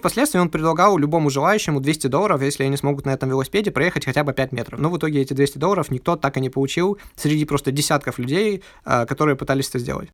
Впоследствии 0.00 0.38
он 0.38 0.48
предлагал 0.48 0.96
любому 0.96 1.28
желающему 1.28 1.78
200 1.78 2.06
долларов, 2.06 2.40
если 2.40 2.64
они 2.64 2.78
смогут 2.78 3.04
на 3.04 3.10
этом 3.10 3.28
велосипеде 3.28 3.70
проехать 3.70 4.06
хотя 4.06 4.24
бы 4.24 4.32
5 4.32 4.52
метров. 4.52 4.80
Но 4.80 4.88
в 4.88 4.96
итоге 4.96 5.20
эти 5.20 5.34
200 5.34 5.58
долларов 5.58 5.90
никто 5.90 6.16
так 6.16 6.38
и 6.38 6.40
не 6.40 6.48
получил 6.48 6.98
среди 7.16 7.44
просто 7.44 7.70
десятков 7.70 8.18
людей, 8.18 8.62
э, 8.86 9.04
которые 9.04 9.36
пытались 9.36 9.68
это 9.68 9.78
сделать. 9.78 10.08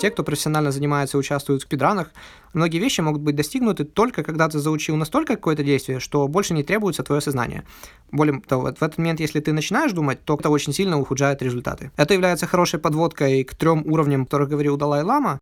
Те, 0.00 0.10
кто 0.10 0.22
профессионально 0.22 0.70
занимается 0.70 1.16
и 1.16 1.20
участвует 1.20 1.60
в 1.60 1.64
спидранах, 1.64 2.12
многие 2.52 2.78
вещи 2.78 3.00
могут 3.00 3.20
быть 3.20 3.34
достигнуты 3.34 3.84
только 3.84 4.22
когда 4.22 4.48
ты 4.48 4.60
заучил 4.60 4.94
настолько 4.96 5.34
какое-то 5.34 5.64
действие, 5.64 5.98
что 5.98 6.28
больше 6.28 6.54
не 6.54 6.62
требуется 6.62 7.02
твое 7.02 7.20
сознание. 7.20 7.64
Более 8.12 8.40
того, 8.40 8.62
в 8.62 8.66
этот 8.66 8.96
момент, 8.96 9.18
если 9.18 9.40
ты 9.40 9.52
начинаешь 9.52 9.92
думать, 9.92 10.24
то 10.24 10.36
это 10.36 10.50
очень 10.50 10.72
сильно 10.72 10.98
ухудшает 11.00 11.42
результаты. 11.42 11.90
Это 11.96 12.14
является 12.14 12.46
хорошей 12.46 12.78
подводкой 12.78 13.42
к 13.42 13.54
трем 13.56 13.82
уровням, 13.86 14.22
о 14.22 14.24
которых 14.24 14.48
говорил 14.48 14.76
Далай-Лама. 14.76 15.40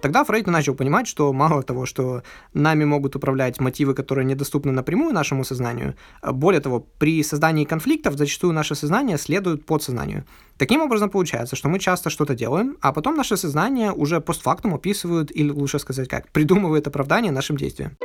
Тогда 0.00 0.24
Фрейд 0.24 0.46
начал 0.46 0.74
понимать, 0.74 1.06
что 1.06 1.32
мало 1.32 1.62
того, 1.62 1.84
что 1.86 2.22
нами 2.54 2.84
могут 2.84 3.16
управлять 3.16 3.60
мотивы, 3.60 3.94
которые 3.94 4.24
недоступны 4.24 4.72
напрямую 4.72 5.12
нашему 5.12 5.44
сознанию, 5.44 5.94
более 6.22 6.60
того, 6.60 6.86
при 6.98 7.22
создании 7.22 7.64
конфликтов 7.64 8.16
зачастую 8.16 8.52
наше 8.52 8.74
сознание 8.74 9.18
следует 9.18 9.66
подсознанию. 9.66 10.24
Таким 10.56 10.80
образом 10.80 11.10
получается, 11.10 11.56
что 11.56 11.68
мы 11.68 11.78
часто 11.78 12.10
что-то 12.10 12.34
делаем, 12.34 12.76
а 12.80 12.92
потом 12.92 13.14
наше 13.14 13.36
сознание 13.36 13.92
уже 13.92 14.20
постфактум 14.20 14.74
описывает, 14.74 15.34
или 15.36 15.50
лучше 15.50 15.78
сказать 15.78 16.08
как, 16.08 16.30
придумывает 16.30 16.86
оправдание 16.86 17.32
нашим 17.32 17.56
действиям. 17.56 17.96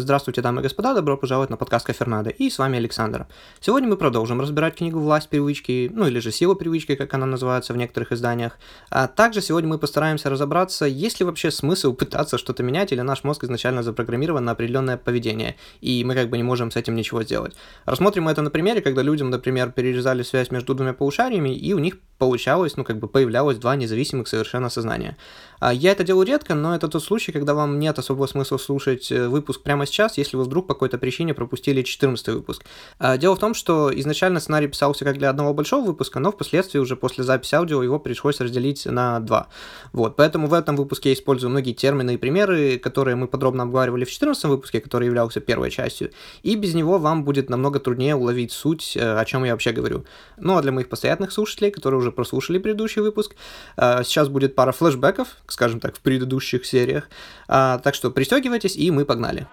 Здравствуйте, 0.00 0.42
дамы 0.42 0.60
и 0.60 0.62
господа, 0.62 0.94
добро 0.94 1.16
пожаловать 1.16 1.50
на 1.50 1.56
подкаст 1.56 1.84
Кафернадо, 1.84 2.30
и 2.30 2.50
с 2.50 2.58
вами 2.58 2.78
Александр. 2.78 3.26
Сегодня 3.58 3.88
мы 3.88 3.96
продолжим 3.96 4.40
разбирать 4.40 4.76
книгу 4.76 5.00
«Власть 5.00 5.28
привычки», 5.28 5.90
ну 5.92 6.06
или 6.06 6.20
же 6.20 6.30
«Сила 6.30 6.54
привычки», 6.54 6.94
как 6.94 7.12
она 7.14 7.26
называется 7.26 7.72
в 7.72 7.76
некоторых 7.76 8.12
изданиях. 8.12 8.58
А 8.90 9.08
также 9.08 9.40
сегодня 9.40 9.68
мы 9.68 9.76
постараемся 9.76 10.30
разобраться, 10.30 10.86
есть 10.86 11.18
ли 11.18 11.26
вообще 11.26 11.50
смысл 11.50 11.92
пытаться 11.94 12.38
что-то 12.38 12.62
менять, 12.62 12.92
или 12.92 13.00
наш 13.00 13.24
мозг 13.24 13.42
изначально 13.42 13.82
запрограммирован 13.82 14.44
на 14.44 14.52
определенное 14.52 14.98
поведение, 14.98 15.56
и 15.80 16.04
мы 16.04 16.14
как 16.14 16.30
бы 16.30 16.36
не 16.36 16.44
можем 16.44 16.70
с 16.70 16.76
этим 16.76 16.94
ничего 16.94 17.24
сделать. 17.24 17.56
Рассмотрим 17.84 18.28
это 18.28 18.40
на 18.40 18.50
примере, 18.50 18.80
когда 18.80 19.02
людям, 19.02 19.30
например, 19.30 19.72
перерезали 19.72 20.22
связь 20.22 20.52
между 20.52 20.76
двумя 20.76 20.92
полушариями, 20.92 21.52
и 21.56 21.72
у 21.72 21.78
них 21.78 21.96
получалось, 22.18 22.76
ну 22.76 22.84
как 22.84 22.98
бы 22.98 23.08
появлялось 23.08 23.58
два 23.58 23.76
независимых 23.76 24.28
совершенно 24.28 24.68
сознания. 24.68 25.16
А 25.60 25.72
я 25.72 25.92
это 25.92 26.04
делаю 26.04 26.26
редко, 26.26 26.54
но 26.54 26.74
это 26.74 26.88
тот 26.88 27.02
случай, 27.02 27.32
когда 27.32 27.54
вам 27.54 27.78
нет 27.78 27.98
особого 27.98 28.26
смысла 28.26 28.58
слушать 28.58 29.10
э, 29.10 29.28
выпуск 29.28 29.62
прямо 29.62 29.86
сейчас, 29.88 30.18
если 30.18 30.36
вы 30.36 30.44
вдруг 30.44 30.66
по 30.66 30.74
какой-то 30.74 30.98
причине 30.98 31.34
пропустили 31.34 31.82
14 31.82 32.28
выпуск. 32.28 32.64
А 32.98 33.16
дело 33.16 33.36
в 33.36 33.38
том, 33.38 33.54
что 33.54 33.90
изначально 33.94 34.40
сценарий 34.40 34.68
писался 34.68 35.04
как 35.04 35.18
для 35.18 35.30
одного 35.30 35.54
большого 35.54 35.86
выпуска, 35.86 36.20
но 36.20 36.30
впоследствии 36.30 36.78
уже 36.78 36.96
после 36.96 37.24
записи 37.24 37.54
аудио 37.54 37.82
его 37.82 37.98
пришлось 37.98 38.40
разделить 38.40 38.86
на 38.86 39.20
два. 39.20 39.48
Вот, 39.92 40.16
поэтому 40.16 40.46
в 40.46 40.54
этом 40.54 40.76
выпуске 40.76 41.10
я 41.10 41.14
использую 41.14 41.50
многие 41.50 41.72
термины 41.72 42.14
и 42.14 42.16
примеры, 42.16 42.78
которые 42.78 43.16
мы 43.16 43.26
подробно 43.26 43.64
обговаривали 43.64 44.04
в 44.04 44.10
14 44.10 44.44
выпуске, 44.44 44.80
который 44.80 45.06
являлся 45.06 45.40
первой 45.40 45.70
частью, 45.70 46.10
и 46.42 46.54
без 46.56 46.74
него 46.74 46.98
вам 46.98 47.24
будет 47.24 47.50
намного 47.50 47.80
труднее 47.80 48.14
уловить 48.14 48.52
суть, 48.52 48.96
э, 48.96 49.18
о 49.18 49.24
чем 49.24 49.44
я 49.44 49.52
вообще 49.52 49.72
говорю. 49.72 50.04
Ну 50.36 50.56
а 50.56 50.62
для 50.62 50.72
моих 50.72 50.88
постоянных 50.88 51.32
слушателей, 51.32 51.70
которые 51.70 51.98
уже 51.98 52.12
прослушали 52.12 52.58
предыдущий 52.58 53.02
выпуск, 53.02 53.34
э, 53.76 54.02
сейчас 54.04 54.28
будет 54.28 54.54
пара 54.54 54.72
флешбеков, 54.72 55.28
скажем 55.46 55.80
так, 55.80 55.96
в 55.96 56.00
предыдущих 56.00 56.66
сериях. 56.66 57.08
А, 57.48 57.78
так 57.78 57.94
что 57.94 58.10
пристегивайтесь, 58.10 58.76
и 58.76 58.90
мы 58.90 59.04
погнали. 59.04 59.46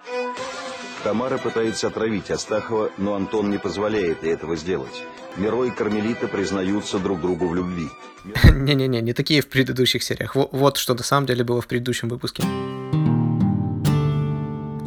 Тамара 1.04 1.38
пытается 1.38 1.88
отравить 1.88 2.32
Астахова, 2.32 2.92
но 2.98 3.14
Антон 3.14 3.52
не 3.52 3.60
позволяет 3.60 4.24
ей 4.24 4.34
этого 4.34 4.56
сделать. 4.56 5.04
Миро 5.38 5.66
и 5.66 5.70
Кармелита 5.70 6.28
признаются 6.28 6.98
друг 6.98 7.22
другу 7.22 7.48
в 7.48 7.56
любви. 7.56 7.90
Не-не-не, 8.54 9.02
не 9.02 9.14
такие 9.14 9.42
в 9.42 9.48
предыдущих 9.48 10.02
сериях. 10.02 10.36
Вот 10.36 10.78
что 10.78 10.96
на 10.96 11.04
самом 11.04 11.28
деле 11.28 11.44
было 11.44 11.62
в 11.62 11.68
предыдущем 11.68 12.10
выпуске. 12.10 12.44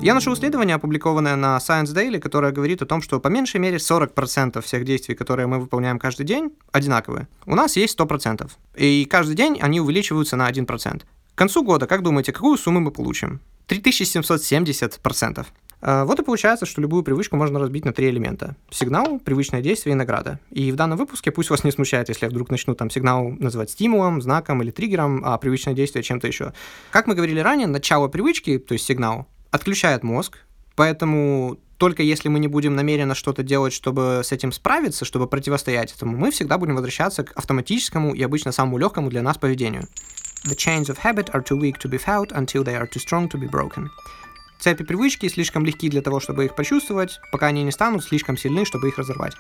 Я 0.00 0.14
нашел 0.14 0.34
исследование, 0.34 0.76
опубликованное 0.76 1.36
на 1.36 1.58
Science 1.58 1.94
Daily, 1.94 2.18
которое 2.18 2.50
говорит 2.50 2.82
о 2.82 2.86
том, 2.86 3.02
что 3.02 3.20
по 3.20 3.28
меньшей 3.28 3.60
мере 3.60 3.76
40% 3.76 4.60
всех 4.62 4.84
действий, 4.84 5.14
которые 5.14 5.46
мы 5.46 5.58
выполняем 5.58 5.98
каждый 5.98 6.24
день, 6.24 6.52
одинаковые. 6.72 7.28
У 7.46 7.54
нас 7.54 7.76
есть 7.76 7.98
100%. 7.98 8.48
И 8.76 9.04
каждый 9.04 9.34
день 9.34 9.58
они 9.60 9.80
увеличиваются 9.80 10.36
на 10.36 10.50
1%. 10.50 11.02
К 11.02 11.38
концу 11.38 11.62
года, 11.62 11.86
как 11.86 12.02
думаете, 12.02 12.32
какую 12.32 12.56
сумму 12.58 12.80
мы 12.80 12.90
получим? 12.90 13.40
3770%. 13.68 15.46
А, 15.80 16.04
вот 16.04 16.18
и 16.18 16.24
получается, 16.24 16.66
что 16.66 16.80
любую 16.80 17.02
привычку 17.02 17.36
можно 17.36 17.58
разбить 17.58 17.84
на 17.84 17.92
три 17.92 18.08
элемента. 18.08 18.56
Сигнал, 18.70 19.20
привычное 19.20 19.60
действие 19.60 19.92
и 19.92 19.96
награда. 19.96 20.40
И 20.50 20.72
в 20.72 20.76
данном 20.76 20.98
выпуске 20.98 21.30
пусть 21.30 21.50
вас 21.50 21.64
не 21.64 21.70
смущает, 21.70 22.08
если 22.08 22.26
я 22.26 22.30
вдруг 22.30 22.50
начну 22.50 22.74
там 22.74 22.90
сигнал 22.90 23.30
называть 23.38 23.70
стимулом, 23.70 24.20
знаком 24.20 24.62
или 24.62 24.70
триггером, 24.70 25.22
а 25.24 25.38
привычное 25.38 25.74
действие 25.74 26.02
чем-то 26.02 26.26
еще. 26.26 26.52
Как 26.90 27.06
мы 27.06 27.14
говорили 27.14 27.40
ранее, 27.40 27.68
начало 27.68 28.08
привычки, 28.08 28.58
то 28.58 28.72
есть 28.72 28.86
сигнал, 28.86 29.28
отключает 29.50 30.02
мозг, 30.02 30.38
поэтому 30.74 31.58
только 31.76 32.02
если 32.02 32.28
мы 32.28 32.40
не 32.40 32.48
будем 32.48 32.74
намеренно 32.74 33.14
что-то 33.14 33.44
делать, 33.44 33.72
чтобы 33.72 34.22
с 34.24 34.32
этим 34.32 34.50
справиться, 34.50 35.04
чтобы 35.04 35.28
противостоять 35.28 35.94
этому, 35.94 36.16
мы 36.16 36.32
всегда 36.32 36.58
будем 36.58 36.74
возвращаться 36.74 37.22
к 37.22 37.32
автоматическому 37.36 38.14
и 38.14 38.22
обычно 38.22 38.50
самому 38.50 38.78
легкому 38.78 39.10
для 39.10 39.22
нас 39.22 39.38
поведению. 39.38 39.86
The 40.44 40.54
chains 40.54 40.88
of 40.88 40.98
habit 40.98 41.34
are 41.34 41.42
too 41.42 41.56
weak 41.56 41.78
to 41.78 41.88
be 41.88 41.98
felt 41.98 42.32
until 42.32 42.62
they 42.62 42.76
are 42.76 42.86
too 42.86 43.00
strong 43.00 43.28
to 43.28 43.38
be 43.38 43.48
broken. 43.48 43.90
Цепи 44.60 44.84
привычки 44.84 45.28
слишком 45.28 45.64
легки 45.64 45.88
для 45.88 46.02
того, 46.02 46.20
чтобы 46.20 46.44
их 46.44 46.54
почувствовать, 46.54 47.20
пока 47.32 47.46
они 47.46 47.62
не 47.62 47.70
станут 47.70 48.04
слишком 48.04 48.36
сильны, 48.36 48.64
чтобы 48.64 48.88
их 48.88 48.98
разорвать. 48.98 49.34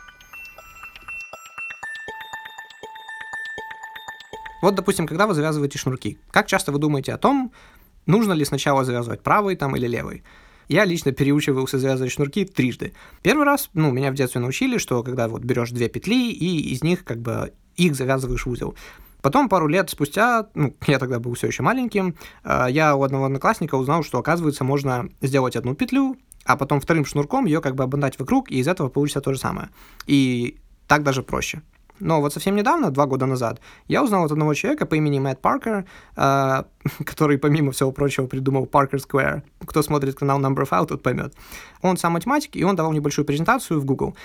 Вот, 4.60 4.74
допустим, 4.74 5.06
когда 5.06 5.26
вы 5.26 5.34
завязываете 5.34 5.78
шнурки, 5.78 6.18
как 6.30 6.46
часто 6.46 6.72
вы 6.72 6.78
думаете 6.78 7.12
о 7.12 7.18
том, 7.18 7.52
нужно 8.06 8.32
ли 8.32 8.44
сначала 8.44 8.84
завязывать 8.84 9.22
правый 9.22 9.56
там 9.56 9.76
или 9.76 9.86
левый? 9.86 10.24
Я 10.68 10.84
лично 10.84 11.12
переучивался 11.12 11.78
завязывать 11.78 12.12
шнурки 12.12 12.44
трижды. 12.44 12.92
Первый 13.22 13.46
раз, 13.46 13.70
ну, 13.72 13.90
меня 13.90 14.10
в 14.10 14.14
детстве 14.14 14.40
научили, 14.40 14.78
что 14.78 15.02
когда 15.02 15.28
вот 15.28 15.42
берешь 15.42 15.70
две 15.70 15.88
петли 15.88 16.30
и 16.30 16.72
из 16.72 16.82
них 16.82 17.04
как 17.04 17.20
бы 17.20 17.54
их 17.76 17.94
завязываешь 17.94 18.44
в 18.44 18.50
узел. 18.50 18.74
Потом 19.22 19.48
пару 19.48 19.66
лет 19.66 19.90
спустя, 19.90 20.46
ну, 20.54 20.74
я 20.86 20.98
тогда 20.98 21.18
был 21.18 21.34
все 21.34 21.48
еще 21.48 21.62
маленьким, 21.62 22.16
э, 22.44 22.66
я 22.70 22.96
у 22.96 23.02
одного 23.02 23.24
одноклассника 23.26 23.74
узнал, 23.74 24.02
что, 24.02 24.18
оказывается, 24.18 24.64
можно 24.64 25.08
сделать 25.20 25.56
одну 25.56 25.74
петлю, 25.74 26.16
а 26.44 26.56
потом 26.56 26.80
вторым 26.80 27.04
шнурком 27.04 27.46
ее 27.46 27.60
как 27.60 27.74
бы 27.74 27.84
обмотать 27.84 28.18
вокруг, 28.18 28.50
и 28.50 28.58
из 28.58 28.68
этого 28.68 28.88
получится 28.88 29.20
то 29.20 29.32
же 29.32 29.38
самое. 29.38 29.68
И 30.06 30.58
так 30.86 31.02
даже 31.02 31.22
проще. 31.22 31.62
Но 32.00 32.20
вот 32.20 32.32
совсем 32.32 32.54
недавно, 32.54 32.90
два 32.90 33.06
года 33.06 33.26
назад, 33.26 33.60
я 33.88 34.02
узнал 34.02 34.24
от 34.24 34.32
одного 34.32 34.54
человека 34.54 34.86
по 34.86 34.94
имени 34.94 35.18
Мэтт 35.18 35.40
Паркер, 35.40 35.84
э, 36.16 36.62
который, 37.04 37.38
помимо 37.38 37.72
всего 37.72 37.92
прочего, 37.92 38.26
придумал 38.26 38.66
Parker 38.66 38.98
Square. 38.98 39.42
Кто 39.66 39.82
смотрит 39.82 40.14
канал 40.14 40.40
Number 40.40 40.62
of 40.68 40.86
тот 40.86 41.02
поймет. 41.02 41.34
Он 41.82 41.96
сам 41.96 42.12
математик, 42.12 42.56
и 42.56 42.64
он 42.64 42.76
давал 42.76 42.92
небольшую 42.92 43.24
презентацию 43.24 43.80
в 43.80 43.84
Google. 43.84 44.16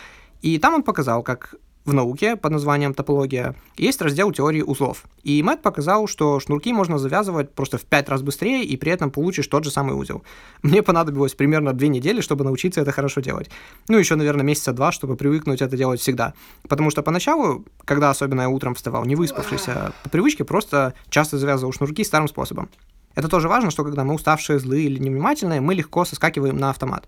И 0.41 0.59
там 0.59 0.75
он 0.75 0.83
показал, 0.83 1.23
как 1.23 1.55
в 1.85 1.93
науке 1.93 2.35
под 2.35 2.51
названием 2.51 2.93
топология 2.93 3.55
есть 3.77 4.01
раздел 4.01 4.31
теории 4.31 4.61
узлов. 4.61 5.03
И 5.23 5.41
Мэтт 5.43 5.61
показал, 5.61 6.07
что 6.07 6.39
шнурки 6.39 6.71
можно 6.71 6.97
завязывать 6.97 7.53
просто 7.53 7.77
в 7.77 7.81
пять 7.83 8.09
раз 8.09 8.21
быстрее, 8.21 8.63
и 8.63 8.77
при 8.77 8.91
этом 8.91 9.11
получишь 9.11 9.47
тот 9.47 9.63
же 9.63 9.71
самый 9.71 9.95
узел. 9.95 10.23
Мне 10.61 10.81
понадобилось 10.81 11.33
примерно 11.33 11.73
две 11.73 11.89
недели, 11.89 12.21
чтобы 12.21 12.43
научиться 12.43 12.81
это 12.81 12.91
хорошо 12.91 13.21
делать. 13.21 13.49
Ну, 13.89 13.97
еще, 13.97 14.15
наверное, 14.15 14.45
месяца 14.45 14.71
два, 14.71 14.91
чтобы 14.91 15.15
привыкнуть 15.15 15.61
это 15.61 15.75
делать 15.75 15.99
всегда. 15.99 16.33
Потому 16.67 16.89
что 16.89 17.03
поначалу, 17.03 17.65
когда 17.85 18.09
особенно 18.09 18.41
я 18.41 18.49
утром 18.49 18.75
вставал, 18.75 19.05
не 19.05 19.15
выспавшийся, 19.15 19.93
по 20.03 20.09
привычке 20.09 20.43
просто 20.43 20.93
часто 21.09 21.37
завязывал 21.37 21.73
шнурки 21.73 22.03
старым 22.03 22.27
способом. 22.27 22.69
Это 23.15 23.27
тоже 23.27 23.47
важно, 23.47 23.71
что 23.71 23.83
когда 23.83 24.03
мы 24.03 24.15
уставшие, 24.15 24.59
злые 24.59 24.85
или 24.85 24.99
невнимательные, 24.99 25.61
мы 25.61 25.75
легко 25.75 26.05
соскакиваем 26.05 26.57
на 26.57 26.69
автомат. 26.71 27.07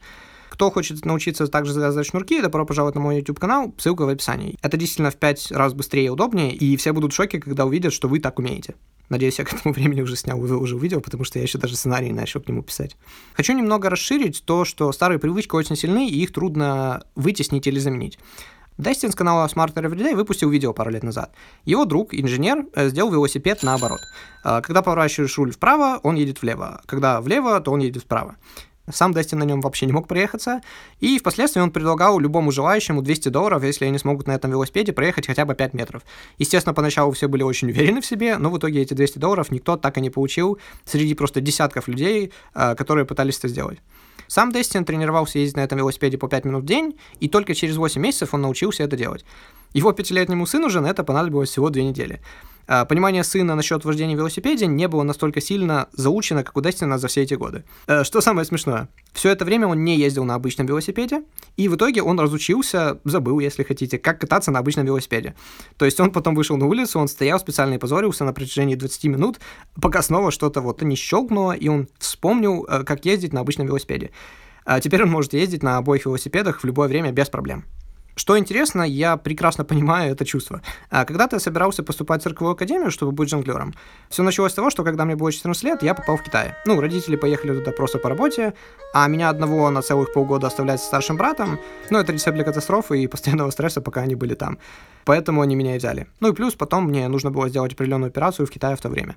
Кто 0.50 0.72
хочет 0.72 1.04
научиться 1.06 1.48
также 1.48 1.74
завязывать 1.74 2.08
шнурки, 2.08 2.42
добро 2.42 2.66
пожаловать 2.66 2.96
на 2.96 3.02
мой 3.02 3.18
YouTube 3.18 3.40
канал, 3.40 3.74
ссылка 3.78 4.06
в 4.06 4.10
описании. 4.10 4.58
Это 4.62 4.78
действительно 4.78 5.12
в 5.12 5.18
5 5.18 5.52
раз 5.52 5.74
быстрее 5.74 6.06
и 6.06 6.10
удобнее, 6.10 6.54
и 6.54 6.78
все 6.78 6.94
будут 6.94 7.14
в 7.14 7.16
шоке, 7.16 7.40
когда 7.40 7.66
увидят, 7.66 7.94
что 7.94 8.08
вы 8.08 8.20
так 8.20 8.40
умеете. 8.40 8.76
Надеюсь, 9.10 9.38
я 9.40 9.46
к 9.46 9.54
этому 9.54 9.74
времени 9.76 10.02
уже 10.02 10.16
снял 10.16 10.38
и 10.38 10.48
выложил 10.48 10.80
видео, 10.80 11.02
потому 11.02 11.24
что 11.24 11.40
я 11.40 11.44
еще 11.44 11.58
даже 11.58 11.76
сценарий 11.76 12.12
начал 12.12 12.42
к 12.42 12.48
нему 12.48 12.64
писать. 12.64 12.96
Хочу 13.34 13.54
немного 13.54 13.90
расширить 13.90 14.44
то, 14.46 14.66
что 14.66 14.92
старые 14.92 15.20
привычки 15.20 15.56
очень 15.56 15.76
сильны, 15.76 16.10
и 16.10 16.24
их 16.24 16.32
трудно 16.32 17.04
вытеснить 17.16 17.68
или 17.68 17.80
заменить. 17.80 18.20
Дастин 18.78 19.12
с 19.12 19.16
канала 19.16 19.48
Smart 19.48 19.74
Everyday 19.74 20.16
выпустил 20.16 20.50
видео 20.50 20.74
пару 20.74 20.92
лет 20.92 21.04
назад. 21.04 21.34
Его 21.64 21.86
друг, 21.86 22.14
инженер, 22.14 22.66
э, 22.74 22.90
сделал 22.90 23.10
велосипед 23.10 23.64
наоборот. 23.64 24.02
Э, 24.44 24.62
когда 24.62 24.82
поворачиваешь 24.82 25.38
руль 25.38 25.52
вправо, 25.52 26.02
он 26.04 26.16
едет 26.16 26.42
влево. 26.42 26.82
Когда 26.86 27.22
влево, 27.22 27.62
то 27.62 27.72
он 27.72 27.80
едет 27.80 28.04
вправо. 28.04 28.36
Сам 28.92 29.14
Дастин 29.14 29.40
на 29.40 29.44
нем 29.44 29.62
вообще 29.62 29.86
не 29.86 29.94
мог 29.94 30.08
проехаться. 30.08 30.62
И 31.00 31.18
впоследствии 31.18 31.60
он 31.60 31.72
предлагал 31.72 32.20
любому 32.20 32.52
желающему 32.52 33.02
200 33.02 33.30
долларов, 33.30 33.64
если 33.64 33.86
они 33.86 33.98
смогут 33.98 34.28
на 34.28 34.34
этом 34.34 34.52
велосипеде 34.52 34.94
проехать 34.94 35.26
хотя 35.28 35.46
бы 35.46 35.56
5 35.56 35.74
метров. 35.74 36.04
Естественно, 36.38 36.74
поначалу 36.74 37.12
все 37.12 37.28
были 37.28 37.44
очень 37.44 37.70
уверены 37.70 38.02
в 38.02 38.06
себе, 38.06 38.38
но 38.38 38.50
в 38.50 38.58
итоге 38.58 38.82
эти 38.82 38.94
200 38.94 39.18
долларов 39.18 39.52
никто 39.52 39.76
так 39.78 39.98
и 39.98 40.02
не 40.02 40.10
получил 40.10 40.60
среди 40.86 41.16
просто 41.16 41.42
десятков 41.42 41.88
людей, 41.88 42.32
э, 42.54 42.76
которые 42.76 43.06
пытались 43.06 43.40
это 43.40 43.48
сделать. 43.48 43.80
Сам 44.28 44.52
Дестин 44.52 44.86
тренировался 44.86 45.40
ездить 45.40 45.58
на 45.58 45.62
этом 45.62 45.78
велосипеде 45.78 46.18
по 46.18 46.28
5 46.28 46.46
минут 46.46 46.64
в 46.64 46.66
день, 46.66 46.98
и 47.20 47.28
только 47.28 47.54
через 47.54 47.78
8 47.78 48.02
месяцев 48.02 48.34
он 48.34 48.42
научился 48.42 48.84
это 48.84 48.98
делать. 48.98 49.26
Его 49.76 49.92
пятилетнему 49.92 50.46
сыну 50.48 50.70
же 50.70 50.80
на 50.80 50.88
это 50.88 51.04
понадобилось 51.04 51.50
всего 51.50 51.70
две 51.70 51.84
недели. 51.84 52.22
А, 52.66 52.86
понимание 52.86 53.26
сына 53.26 53.56
насчет 53.56 53.84
вождения 53.84 54.16
велосипеде 54.16 54.68
не 54.68 54.88
было 54.88 55.04
настолько 55.04 55.42
сильно 55.42 55.90
заучено, 55.92 56.46
как 56.46 56.56
у 56.56 56.62
Дестина 56.62 56.98
за 56.98 57.10
все 57.10 57.24
эти 57.24 57.34
годы. 57.34 57.66
Э, 57.86 58.06
что 58.06 58.22
самое 58.22 58.46
смешное, 58.46 58.88
все 59.12 59.32
это 59.32 59.44
время 59.44 59.68
он 59.68 59.84
не 59.84 59.98
ездил 59.98 60.24
на 60.24 60.36
обычном 60.36 60.66
велосипеде, 60.66 61.24
и 61.58 61.68
в 61.68 61.76
итоге 61.76 62.02
он 62.02 62.18
разучился, 62.18 63.02
забыл, 63.04 63.40
если 63.40 63.64
хотите, 63.64 63.98
как 63.98 64.22
кататься 64.22 64.50
на 64.50 64.60
обычном 64.60 64.86
велосипеде. 64.86 65.36
То 65.76 65.84
есть 65.84 66.00
он 66.00 66.12
потом 66.12 66.36
вышел 66.36 66.56
на 66.56 66.68
улицу, 66.68 66.98
он 66.98 67.10
стоял 67.10 67.38
специально 67.38 67.74
и 67.74 67.78
позорился 67.78 68.24
на 68.24 68.32
протяжении 68.32 68.76
20 68.76 69.04
минут, 69.04 69.40
пока 69.82 70.02
снова 70.02 70.32
что-то 70.32 70.62
вот 70.62 70.82
не 70.84 70.96
щелкнуло, 70.96 71.52
и 71.52 71.68
он 71.68 71.90
вспомнил, 72.00 72.66
э, 72.70 72.86
как 72.86 73.04
ездить 73.04 73.34
на 73.34 73.42
обычном 73.42 73.68
велосипеде. 73.68 74.12
А 74.64 74.80
теперь 74.80 75.04
он 75.04 75.10
может 75.10 75.34
ездить 75.34 75.64
на 75.64 75.76
обоих 75.76 76.06
велосипедах 76.06 76.62
в 76.62 76.64
любое 76.64 76.88
время 76.88 77.12
без 77.12 77.28
проблем. 77.28 77.66
Что 78.16 78.38
интересно, 78.38 78.82
я 78.82 79.18
прекрасно 79.18 79.66
понимаю 79.66 80.14
это 80.14 80.26
чувство. 80.26 80.62
А 80.90 81.06
когда-то 81.06 81.36
я 81.36 81.40
собирался 81.40 81.84
поступать 81.84 82.22
в 82.22 82.24
цирковую 82.24 82.54
академию, 82.54 82.90
чтобы 82.90 83.12
быть 83.12 83.30
жонглером. 83.30 83.74
Все 84.10 84.24
началось 84.24 84.54
с 84.54 84.56
того, 84.56 84.70
что 84.70 84.84
когда 84.84 85.04
мне 85.06 85.16
было 85.16 85.32
14 85.32 85.64
лет, 85.64 85.84
я 85.84 85.94
попал 85.94 86.16
в 86.18 86.24
Китай. 86.24 86.54
Ну, 86.66 86.80
родители 86.80 87.18
поехали 87.18 87.58
туда 87.58 87.72
просто 87.72 87.98
по 87.98 88.10
работе, 88.10 88.54
а 88.94 89.08
меня 89.08 89.30
одного 89.30 89.70
на 89.70 89.82
целых 89.82 90.14
полгода 90.14 90.48
оставлять 90.48 90.80
со 90.80 90.88
старшим 90.88 91.18
братом, 91.18 91.60
ну, 91.90 92.00
это 92.00 92.14
рецепт 92.14 92.36
для 92.36 92.46
катастрофы 92.46 93.04
и 93.04 93.08
постоянного 93.08 93.52
стресса, 93.52 93.82
пока 93.82 94.02
они 94.02 94.16
были 94.16 94.34
там. 94.34 94.58
Поэтому 95.04 95.42
они 95.42 95.56
меня 95.56 95.76
и 95.76 95.78
взяли. 95.78 96.08
Ну 96.20 96.30
и 96.30 96.34
плюс 96.34 96.54
потом 96.56 96.86
мне 96.86 97.08
нужно 97.08 97.32
было 97.32 97.50
сделать 97.50 97.74
определенную 97.74 98.08
операцию 98.08 98.48
в 98.48 98.50
Китае 98.50 98.76
в 98.76 98.82
то 98.82 98.90
время. 98.90 99.16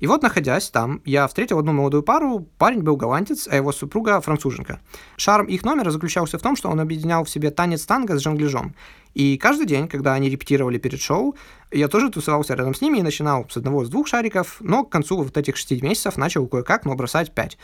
И 0.00 0.06
вот, 0.06 0.22
находясь 0.22 0.70
там, 0.70 1.00
я 1.04 1.26
встретил 1.26 1.58
одну 1.58 1.72
молодую 1.72 2.02
пару, 2.02 2.46
парень 2.58 2.82
был 2.82 2.96
голландец, 2.96 3.48
а 3.48 3.56
его 3.56 3.72
супруга 3.72 4.20
француженка. 4.20 4.80
Шарм 5.16 5.46
их 5.46 5.64
номера 5.64 5.90
заключался 5.90 6.38
в 6.38 6.42
том, 6.42 6.56
что 6.56 6.68
он 6.68 6.80
объединял 6.80 7.24
в 7.24 7.30
себе 7.30 7.50
танец 7.50 7.86
танго 7.86 8.18
с 8.18 8.22
жонгляжом. 8.22 8.74
И 9.14 9.38
каждый 9.38 9.66
день, 9.66 9.86
когда 9.86 10.14
они 10.14 10.28
репетировали 10.28 10.78
перед 10.78 11.00
шоу, 11.00 11.36
я 11.70 11.88
тоже 11.88 12.10
тусовался 12.10 12.54
рядом 12.54 12.74
с 12.74 12.80
ними 12.80 12.98
и 12.98 13.02
начинал 13.02 13.46
с 13.48 13.56
одного, 13.56 13.84
с 13.84 13.88
двух 13.88 14.08
шариков, 14.08 14.56
но 14.60 14.84
к 14.84 14.90
концу 14.90 15.22
вот 15.22 15.36
этих 15.36 15.56
шести 15.56 15.80
месяцев 15.80 16.16
начал 16.16 16.46
кое-как, 16.48 16.84
но 16.84 16.94
бросать 16.94 17.32
пять 17.32 17.56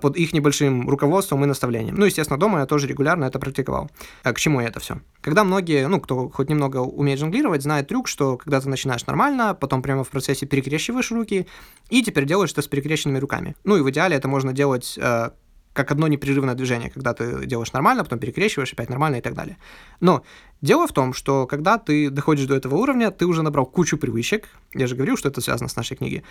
под 0.00 0.16
их 0.16 0.32
небольшим 0.32 0.88
руководством 0.88 1.44
и 1.44 1.46
наставлением. 1.46 1.94
Ну, 1.96 2.04
естественно, 2.04 2.38
дома 2.38 2.60
я 2.60 2.66
тоже 2.66 2.86
регулярно 2.86 3.24
это 3.24 3.38
практиковал. 3.38 3.90
А 4.22 4.32
к 4.32 4.38
чему 4.38 4.60
это 4.60 4.80
все? 4.80 5.00
Когда 5.20 5.44
многие, 5.44 5.86
ну, 5.88 6.00
кто 6.00 6.28
хоть 6.28 6.48
немного 6.48 6.78
умеет 6.78 7.18
жонглировать, 7.18 7.62
знает 7.62 7.88
трюк, 7.88 8.08
что 8.08 8.36
когда 8.36 8.60
ты 8.60 8.68
начинаешь 8.68 9.06
нормально, 9.06 9.54
потом 9.54 9.82
прямо 9.82 10.04
в 10.04 10.10
процессе 10.10 10.46
перекрещиваешь 10.46 11.10
руки, 11.10 11.46
и 11.90 12.02
теперь 12.02 12.26
делаешь 12.26 12.52
это 12.52 12.62
с 12.62 12.68
перекрещенными 12.68 13.18
руками. 13.18 13.56
Ну, 13.64 13.76
и 13.76 13.80
в 13.80 13.90
идеале 13.90 14.16
это 14.16 14.28
можно 14.28 14.52
делать 14.52 14.98
э, 15.00 15.30
как 15.74 15.90
одно 15.90 16.06
непрерывное 16.06 16.54
движение, 16.54 16.88
когда 16.88 17.12
ты 17.12 17.46
делаешь 17.46 17.72
нормально, 17.72 18.04
потом 18.04 18.20
перекрещиваешь, 18.20 18.72
опять 18.72 18.88
нормально 18.88 19.16
и 19.16 19.20
так 19.20 19.34
далее. 19.34 19.58
Но 20.00 20.24
дело 20.62 20.86
в 20.86 20.92
том, 20.92 21.12
что 21.12 21.46
когда 21.46 21.78
ты 21.78 22.10
доходишь 22.10 22.46
до 22.46 22.54
этого 22.54 22.76
уровня, 22.76 23.10
ты 23.10 23.26
уже 23.26 23.42
набрал 23.42 23.66
кучу 23.66 23.98
привычек, 23.98 24.48
я 24.72 24.86
же 24.86 24.94
говорил, 24.94 25.16
что 25.16 25.28
это 25.28 25.40
связано 25.40 25.68
с 25.68 25.76
нашей 25.76 25.96
книгой, 25.96 26.22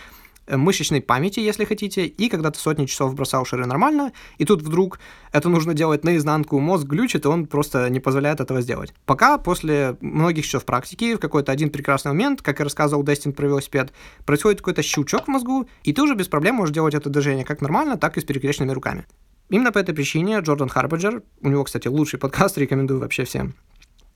мышечной 0.48 1.01
памяти, 1.01 1.40
если 1.40 1.66
хотите, 1.66 2.06
и 2.06 2.30
когда 2.30 2.51
ты 2.51 2.60
сотни 2.60 2.86
часов 2.86 3.16
бросал 3.16 3.45
шары 3.45 3.66
нормально, 3.66 4.12
и 4.38 4.45
тут 4.45 4.62
вдруг 4.62 5.00
это 5.31 5.50
нужно 5.50 5.74
делать 5.74 6.04
наизнанку, 6.04 6.60
мозг 6.60 6.86
глючит, 6.86 7.25
и 7.25 7.28
он 7.28 7.45
просто 7.45 7.90
не 7.90 8.00
позволяет 8.00 8.40
этого 8.40 8.62
сделать. 8.62 8.94
Пока 9.06 9.38
после 9.38 9.98
многих 10.01 10.45
часов 10.45 10.66
практики 10.66 11.16
в 11.16 11.19
какой-то 11.19 11.51
один 11.51 11.69
прекрасный 11.69 12.10
момент, 12.10 12.42
как 12.42 12.60
и 12.60 12.63
рассказывал 12.63 13.04
Дестин 13.04 13.34
про 13.34 13.48
велосипед, 13.48 13.94
происходит 14.25 14.60
какой-то 14.60 14.84
щелчок 14.84 15.25
в 15.25 15.28
мозгу, 15.30 15.68
и 15.84 15.94
ты 15.94 16.01
уже 16.01 16.16
без 16.16 16.28
проблем 16.28 16.56
можешь 16.56 16.74
делать 16.74 16.94
это 16.94 17.10
движение 17.10 17.45
как 17.45 17.62
нормально, 17.62 17.98
так 17.98 18.18
и 18.18 18.22
с 18.22 18.24
перекрещенными 18.24 18.72
руками. 18.72 19.06
Именно 19.50 19.72
по 19.72 19.80
этой 19.80 19.94
причине 19.94 20.40
Джордан 20.40 20.69
Харбаджер, 20.69 21.22
у 21.42 21.50
него, 21.50 21.63
кстати, 21.63 21.88
лучший 21.88 22.19
подкаст, 22.19 22.57
рекомендую 22.57 23.00
вообще 23.00 23.24
всем, 23.25 23.54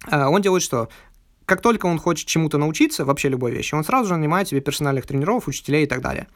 э, 0.10 0.26
он 0.26 0.42
делает 0.42 0.64
что? 0.64 0.90
Как 1.48 1.62
только 1.62 1.86
он 1.86 1.98
хочет 1.98 2.28
чему-то 2.28 2.58
научиться, 2.58 3.06
вообще 3.06 3.30
любой 3.30 3.52
вещи, 3.52 3.74
он 3.74 3.86
сразу 3.86 4.10
же 4.10 4.18
нанимает 4.18 4.50
себе 4.50 4.60
персональных 4.60 5.08
тренеров, 5.08 5.48
учителей 5.48 5.86
и 5.86 5.88
так 5.88 6.02
далее. 6.02 6.28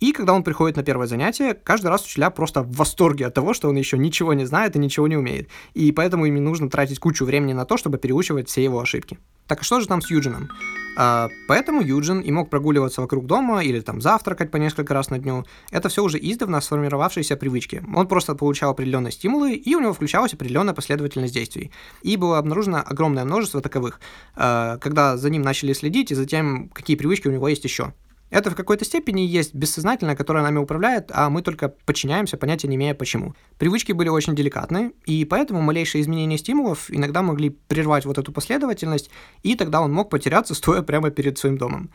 И 0.00 0.12
когда 0.12 0.32
он 0.32 0.42
приходит 0.42 0.76
на 0.76 0.82
первое 0.82 1.06
занятие, 1.06 1.54
каждый 1.54 1.88
раз 1.88 2.04
учителя 2.04 2.30
просто 2.30 2.62
в 2.62 2.72
восторге 2.72 3.26
от 3.26 3.34
того, 3.34 3.52
что 3.52 3.68
он 3.68 3.76
еще 3.76 3.98
ничего 3.98 4.32
не 4.32 4.46
знает 4.46 4.74
и 4.74 4.78
ничего 4.78 5.06
не 5.06 5.16
умеет. 5.16 5.48
И 5.74 5.92
поэтому 5.92 6.24
им 6.24 6.42
нужно 6.42 6.70
тратить 6.70 6.98
кучу 6.98 7.26
времени 7.26 7.52
на 7.52 7.66
то, 7.66 7.76
чтобы 7.76 7.98
переучивать 7.98 8.48
все 8.48 8.64
его 8.64 8.80
ошибки. 8.80 9.18
Так 9.46 9.60
а 9.60 9.64
что 9.64 9.80
же 9.80 9.86
там 9.86 10.00
с 10.00 10.10
Юджином? 10.10 10.48
А, 10.96 11.28
поэтому 11.48 11.82
Юджин 11.82 12.20
и 12.20 12.30
мог 12.30 12.50
прогуливаться 12.50 13.02
вокруг 13.02 13.26
дома 13.26 13.62
или 13.62 13.80
там 13.80 14.00
завтракать 14.00 14.50
по 14.50 14.56
несколько 14.56 14.94
раз 14.94 15.10
на 15.10 15.18
дню. 15.18 15.44
Это 15.70 15.88
все 15.88 16.02
уже 16.02 16.18
издавна 16.18 16.60
сформировавшиеся 16.60 17.36
привычки. 17.36 17.82
Он 17.94 18.08
просто 18.08 18.34
получал 18.34 18.70
определенные 18.70 19.12
стимулы, 19.12 19.54
и 19.54 19.74
у 19.74 19.80
него 19.80 19.92
включалась 19.92 20.32
определенная 20.32 20.72
последовательность 20.72 21.34
действий. 21.34 21.72
И 22.02 22.16
было 22.16 22.38
обнаружено 22.38 22.78
огромное 22.78 23.24
множество 23.24 23.60
таковых, 23.60 24.00
а, 24.34 24.78
когда 24.78 25.16
за 25.16 25.28
ним 25.30 25.42
начали 25.42 25.72
следить, 25.72 26.10
и 26.10 26.14
затем 26.14 26.68
какие 26.68 26.96
привычки 26.96 27.28
у 27.28 27.32
него 27.32 27.48
есть 27.48 27.64
еще. 27.64 27.92
Это 28.30 28.50
в 28.50 28.54
какой-то 28.54 28.84
степени 28.84 29.22
есть 29.22 29.54
бессознательное, 29.54 30.14
которое 30.14 30.42
нами 30.42 30.58
управляет, 30.58 31.10
а 31.12 31.28
мы 31.30 31.42
только 31.42 31.68
подчиняемся, 31.68 32.36
понятия 32.36 32.68
не 32.68 32.76
имея 32.76 32.94
почему. 32.94 33.34
Привычки 33.58 33.90
были 33.92 34.08
очень 34.08 34.36
деликатны, 34.36 34.92
и 35.04 35.24
поэтому 35.24 35.60
малейшие 35.60 36.02
изменения 36.02 36.38
стимулов 36.38 36.90
иногда 36.90 37.22
могли 37.22 37.50
прервать 37.50 38.04
вот 38.04 38.18
эту 38.18 38.32
последовательность, 38.32 39.10
и 39.42 39.56
тогда 39.56 39.80
он 39.80 39.92
мог 39.92 40.10
потеряться, 40.10 40.54
стоя 40.60 40.82
прямо 40.82 41.10
перед 41.10 41.38
своим 41.38 41.58
домом. 41.58 41.90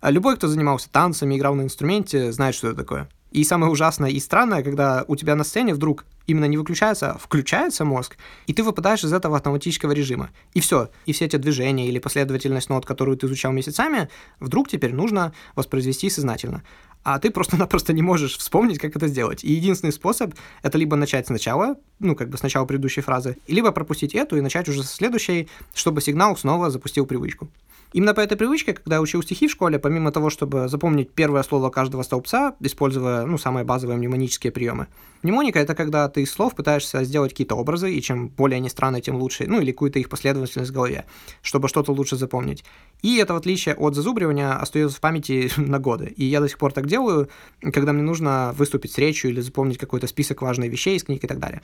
А 0.00 0.10
любой, 0.10 0.36
кто 0.36 0.48
занимался 0.48 0.90
танцами, 0.90 1.36
играл 1.36 1.54
на 1.54 1.62
инструменте, 1.62 2.32
знает, 2.32 2.54
что 2.54 2.68
это 2.68 2.78
такое. 2.78 3.08
И 3.32 3.44
самое 3.44 3.70
ужасное 3.70 4.10
и 4.10 4.20
странное, 4.20 4.62
когда 4.62 5.04
у 5.08 5.16
тебя 5.16 5.34
на 5.34 5.44
сцене 5.44 5.74
вдруг 5.74 6.04
именно 6.26 6.46
не 6.46 6.56
выключается, 6.56 7.12
а 7.12 7.18
включается 7.18 7.84
мозг, 7.84 8.16
и 8.46 8.52
ты 8.52 8.62
выпадаешь 8.62 9.04
из 9.04 9.12
этого 9.12 9.36
автоматического 9.36 9.92
режима. 9.92 10.30
И 10.54 10.60
все. 10.60 10.90
И 11.06 11.12
все 11.12 11.26
эти 11.26 11.36
движения 11.36 11.88
или 11.88 11.98
последовательность 11.98 12.68
нот, 12.68 12.86
которую 12.86 13.16
ты 13.16 13.26
изучал 13.26 13.52
месяцами, 13.52 14.08
вдруг 14.40 14.68
теперь 14.68 14.94
нужно 14.94 15.32
воспроизвести 15.54 16.10
сознательно. 16.10 16.62
А 17.06 17.20
ты 17.20 17.30
просто-напросто 17.30 17.92
не 17.92 18.02
можешь 18.02 18.36
вспомнить, 18.36 18.80
как 18.80 18.96
это 18.96 19.06
сделать. 19.06 19.44
И 19.44 19.52
единственный 19.52 19.92
способ— 19.92 20.34
это 20.62 20.76
либо 20.76 20.96
начать 20.96 21.28
сначала, 21.28 21.76
ну, 22.00 22.16
как 22.16 22.30
бы 22.30 22.36
сначала 22.36 22.64
предыдущей 22.64 23.00
фразы, 23.00 23.36
либо 23.46 23.70
пропустить 23.70 24.12
эту 24.16 24.36
и 24.36 24.40
начать 24.40 24.68
уже 24.68 24.82
со 24.82 24.92
следующей, 24.92 25.48
чтобы 25.72 26.00
сигнал 26.00 26.36
снова 26.36 26.68
запустил 26.68 27.06
привычку. 27.06 27.48
Именно 27.96 28.12
по 28.12 28.20
этой 28.20 28.36
привычке, 28.36 28.74
когда 28.74 28.96
я 28.96 29.00
учил 29.00 29.22
стихи 29.22 29.48
в 29.48 29.50
школе, 29.50 29.78
помимо 29.78 30.12
того, 30.12 30.28
чтобы 30.28 30.68
запомнить 30.68 31.12
первое 31.12 31.42
слово 31.42 31.70
каждого 31.70 32.02
столбца, 32.02 32.54
используя 32.60 33.24
ну, 33.24 33.38
самые 33.38 33.64
базовые 33.64 33.96
мнемонические 33.96 34.52
приемы, 34.52 34.88
Мнемоника— 35.22 35.58
это 35.60 35.74
когда 35.74 36.08
ты 36.08 36.22
из 36.22 36.30
слов 36.30 36.54
пытаешься 36.54 37.04
сделать 37.04 37.32
какие-то 37.32 37.54
образы, 37.54 37.92
и 37.92 38.02
чем 38.02 38.28
более 38.28 38.56
они 38.56 38.68
странные, 38.68 39.02
тем 39.02 39.16
лучше, 39.16 39.46
ну 39.46 39.60
или 39.60 39.72
какую-то 39.72 39.98
их 39.98 40.08
последовательность 40.08 40.70
в 40.70 40.74
голове, 40.74 41.04
чтобы 41.42 41.68
что-то 41.68 41.92
лучше 41.92 42.16
запомнить. 42.16 42.64
И 43.02 43.16
это, 43.16 43.34
в 43.34 43.36
отличие 43.36 43.74
от 43.74 43.94
зазубривания, 43.94 44.52
остается 44.52 44.96
в 44.96 45.00
памяти 45.00 45.50
на 45.56 45.78
годы. 45.78 46.06
И 46.16 46.24
я 46.24 46.40
до 46.40 46.48
сих 46.48 46.58
пор 46.58 46.72
так 46.72 46.86
делаю, 46.86 47.28
когда 47.72 47.92
мне 47.92 48.02
нужно 48.02 48.54
выступить 48.56 48.92
с 48.92 48.98
речью 48.98 49.30
или 49.30 49.40
запомнить 49.40 49.78
какой-то 49.78 50.06
список 50.06 50.42
важных 50.42 50.70
вещей 50.70 50.96
из 50.96 51.04
книг 51.04 51.24
и 51.24 51.26
так 51.26 51.38
далее. 51.38 51.62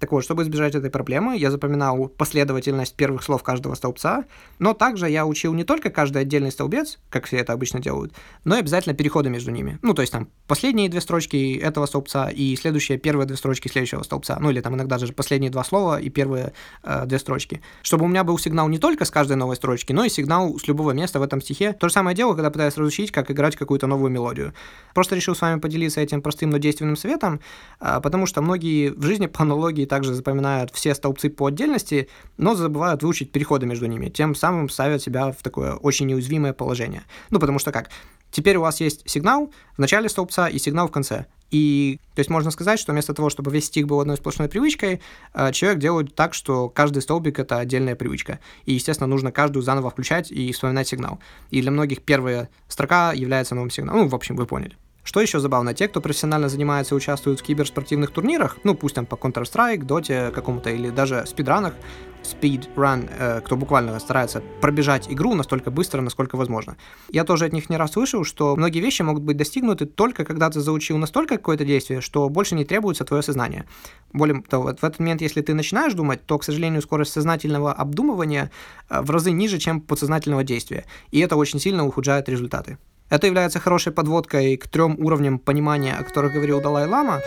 Так 0.00 0.12
вот, 0.12 0.24
чтобы 0.24 0.42
избежать 0.42 0.74
этой 0.74 0.90
проблемы, 0.90 1.36
я 1.36 1.50
запоминал 1.50 2.08
последовательность 2.08 2.94
первых 2.94 3.22
слов 3.22 3.42
каждого 3.42 3.74
столбца, 3.74 4.24
но 4.58 4.74
также 4.74 5.08
я 5.08 5.24
учил 5.24 5.54
не 5.54 5.64
только 5.64 5.90
каждый 5.90 6.22
отдельный 6.22 6.50
столбец, 6.50 6.98
как 7.10 7.26
все 7.26 7.38
это 7.38 7.52
обычно 7.52 7.80
делают, 7.80 8.12
но 8.44 8.56
и 8.56 8.58
обязательно 8.58 8.94
переходы 8.94 9.30
между 9.30 9.50
ними. 9.50 9.78
Ну, 9.82 9.94
то 9.94 10.02
есть 10.02 10.12
там 10.12 10.28
последние 10.46 10.88
две 10.88 11.00
строчки 11.00 11.56
этого 11.56 11.86
столбца 11.86 12.28
и 12.28 12.56
следующие 12.56 12.98
первые 13.04 13.26
две 13.26 13.36
строчки 13.36 13.68
следующего 13.68 14.02
столбца, 14.02 14.38
ну 14.40 14.50
или 14.50 14.62
там 14.62 14.74
иногда 14.74 14.98
даже 14.98 15.12
последние 15.12 15.50
два 15.50 15.62
слова 15.62 16.00
и 16.00 16.08
первые 16.08 16.54
э, 16.82 17.04
две 17.04 17.18
строчки. 17.18 17.60
Чтобы 17.82 18.06
у 18.06 18.08
меня 18.08 18.24
был 18.24 18.38
сигнал 18.38 18.66
не 18.68 18.78
только 18.78 19.04
с 19.04 19.10
каждой 19.10 19.36
новой 19.36 19.56
строчки, 19.56 19.92
но 19.92 20.04
и 20.04 20.08
сигнал 20.08 20.58
с 20.58 20.66
любого 20.66 20.92
места 20.92 21.20
в 21.20 21.22
этом 21.22 21.42
стихе. 21.42 21.74
То 21.74 21.88
же 21.88 21.92
самое 21.92 22.16
дело, 22.16 22.32
когда 22.32 22.50
пытаюсь 22.50 22.78
разучить, 22.78 23.12
как 23.12 23.30
играть 23.30 23.56
какую-то 23.56 23.86
новую 23.86 24.10
мелодию. 24.10 24.54
Просто 24.94 25.16
решил 25.16 25.34
с 25.34 25.42
вами 25.42 25.60
поделиться 25.60 26.00
этим 26.00 26.22
простым, 26.22 26.48
но 26.48 26.56
действенным 26.56 26.96
советом, 26.96 27.40
э, 27.80 28.00
потому 28.02 28.24
что 28.24 28.40
многие 28.40 28.88
в 28.88 29.02
жизни 29.02 29.26
по 29.26 29.42
аналогии 29.42 29.84
также 29.84 30.14
запоминают 30.14 30.70
все 30.72 30.94
столбцы 30.94 31.28
по 31.28 31.48
отдельности, 31.48 32.08
но 32.38 32.54
забывают 32.54 33.02
выучить 33.02 33.32
переходы 33.32 33.66
между 33.66 33.84
ними, 33.84 34.08
тем 34.08 34.34
самым 34.34 34.70
ставят 34.70 35.02
себя 35.02 35.30
в 35.30 35.42
такое 35.42 35.74
очень 35.74 36.06
неуязвимое 36.06 36.54
положение. 36.54 37.02
Ну, 37.28 37.38
потому 37.38 37.58
что 37.58 37.70
как? 37.70 37.90
Теперь 38.34 38.56
у 38.56 38.62
вас 38.62 38.80
есть 38.80 39.08
сигнал 39.08 39.52
в 39.76 39.78
начале 39.78 40.08
столбца 40.08 40.48
и 40.48 40.58
сигнал 40.58 40.88
в 40.88 40.90
конце. 40.90 41.26
И, 41.52 42.00
то 42.16 42.18
есть, 42.18 42.30
можно 42.30 42.50
сказать, 42.50 42.80
что 42.80 42.90
вместо 42.90 43.14
того, 43.14 43.30
чтобы 43.30 43.52
весь 43.52 43.66
стих 43.66 43.86
был 43.86 44.00
одной 44.00 44.16
сплошной 44.16 44.48
привычкой, 44.48 45.00
э, 45.34 45.52
человек 45.52 45.78
делает 45.78 46.16
так, 46.16 46.34
что 46.34 46.68
каждый 46.68 47.00
столбик— 47.00 47.38
это 47.38 47.58
отдельная 47.58 47.94
привычка. 47.94 48.40
И, 48.64 48.72
естественно, 48.72 49.06
нужно 49.06 49.30
каждую 49.30 49.62
заново 49.62 49.90
включать 49.90 50.32
и 50.32 50.50
вспоминать 50.50 50.88
сигнал. 50.88 51.20
И 51.50 51.62
для 51.62 51.70
многих 51.70 52.02
первая 52.02 52.48
строка 52.66 53.12
является 53.12 53.54
новым 53.54 53.70
сигналом. 53.70 54.02
Ну, 54.02 54.08
в 54.08 54.16
общем, 54.16 54.34
вы 54.34 54.46
поняли. 54.46 54.76
Что 55.04 55.20
еще 55.20 55.38
забавно, 55.38 55.74
те, 55.74 55.86
кто 55.86 56.00
профессионально 56.00 56.48
занимается 56.48 56.94
и 56.94 56.96
участвует 56.96 57.38
в 57.38 57.42
киберспортивных 57.42 58.10
турнирах, 58.10 58.56
ну 58.64 58.74
пусть 58.74 58.94
там 58.94 59.04
по 59.04 59.16
Counter-Strike, 59.16 59.86
Dota 59.86 60.30
какому-то 60.30 60.70
или 60.70 60.88
даже 60.88 61.26
спидранах, 61.26 61.74
speed 62.22 62.74
run, 62.74 63.10
э, 63.18 63.42
кто 63.42 63.56
буквально 63.56 63.98
старается 64.00 64.42
пробежать 64.62 65.10
игру 65.10 65.34
настолько 65.34 65.70
быстро, 65.70 66.00
насколько 66.00 66.36
возможно. 66.36 66.76
Я 67.10 67.24
тоже 67.24 67.44
от 67.44 67.52
них 67.52 67.68
не 67.68 67.76
раз 67.76 67.92
слышал, 67.92 68.24
что 68.24 68.56
многие 68.56 68.80
вещи 68.80 69.02
могут 69.02 69.22
быть 69.22 69.36
достигнуты 69.36 69.84
только 69.84 70.24
когда 70.24 70.48
ты 70.48 70.60
заучил 70.60 70.96
настолько 70.96 71.36
какое-то 71.36 71.66
действие, 71.66 72.00
что 72.00 72.28
больше 72.30 72.54
не 72.54 72.64
требуется 72.64 73.04
твое 73.04 73.22
сознание. 73.22 73.66
Более 74.14 74.40
того, 74.42 74.64
в 74.64 74.68
этот 74.68 74.98
момент, 74.98 75.20
если 75.20 75.42
ты 75.42 75.52
начинаешь 75.52 75.92
думать, 75.92 76.24
то, 76.24 76.38
к 76.38 76.44
сожалению, 76.44 76.80
скорость 76.80 77.12
сознательного 77.12 77.74
обдумывания 77.74 78.50
э, 78.88 79.02
в 79.02 79.10
разы 79.10 79.32
ниже, 79.32 79.58
чем 79.58 79.82
подсознательного 79.82 80.44
действия. 80.44 80.86
И 81.10 81.20
это 81.20 81.36
очень 81.36 81.60
сильно 81.60 81.84
ухудшает 81.86 82.28
результаты. 82.30 82.78
Это 83.10 83.26
является 83.26 83.60
хорошей 83.60 83.92
подводкой 83.92 84.56
к 84.56 84.66
трем 84.66 84.96
уровням 84.98 85.38
понимания, 85.38 85.94
о 85.94 86.04
которых 86.04 86.32
говорил 86.32 86.60
Далай-Лама, 86.60 87.20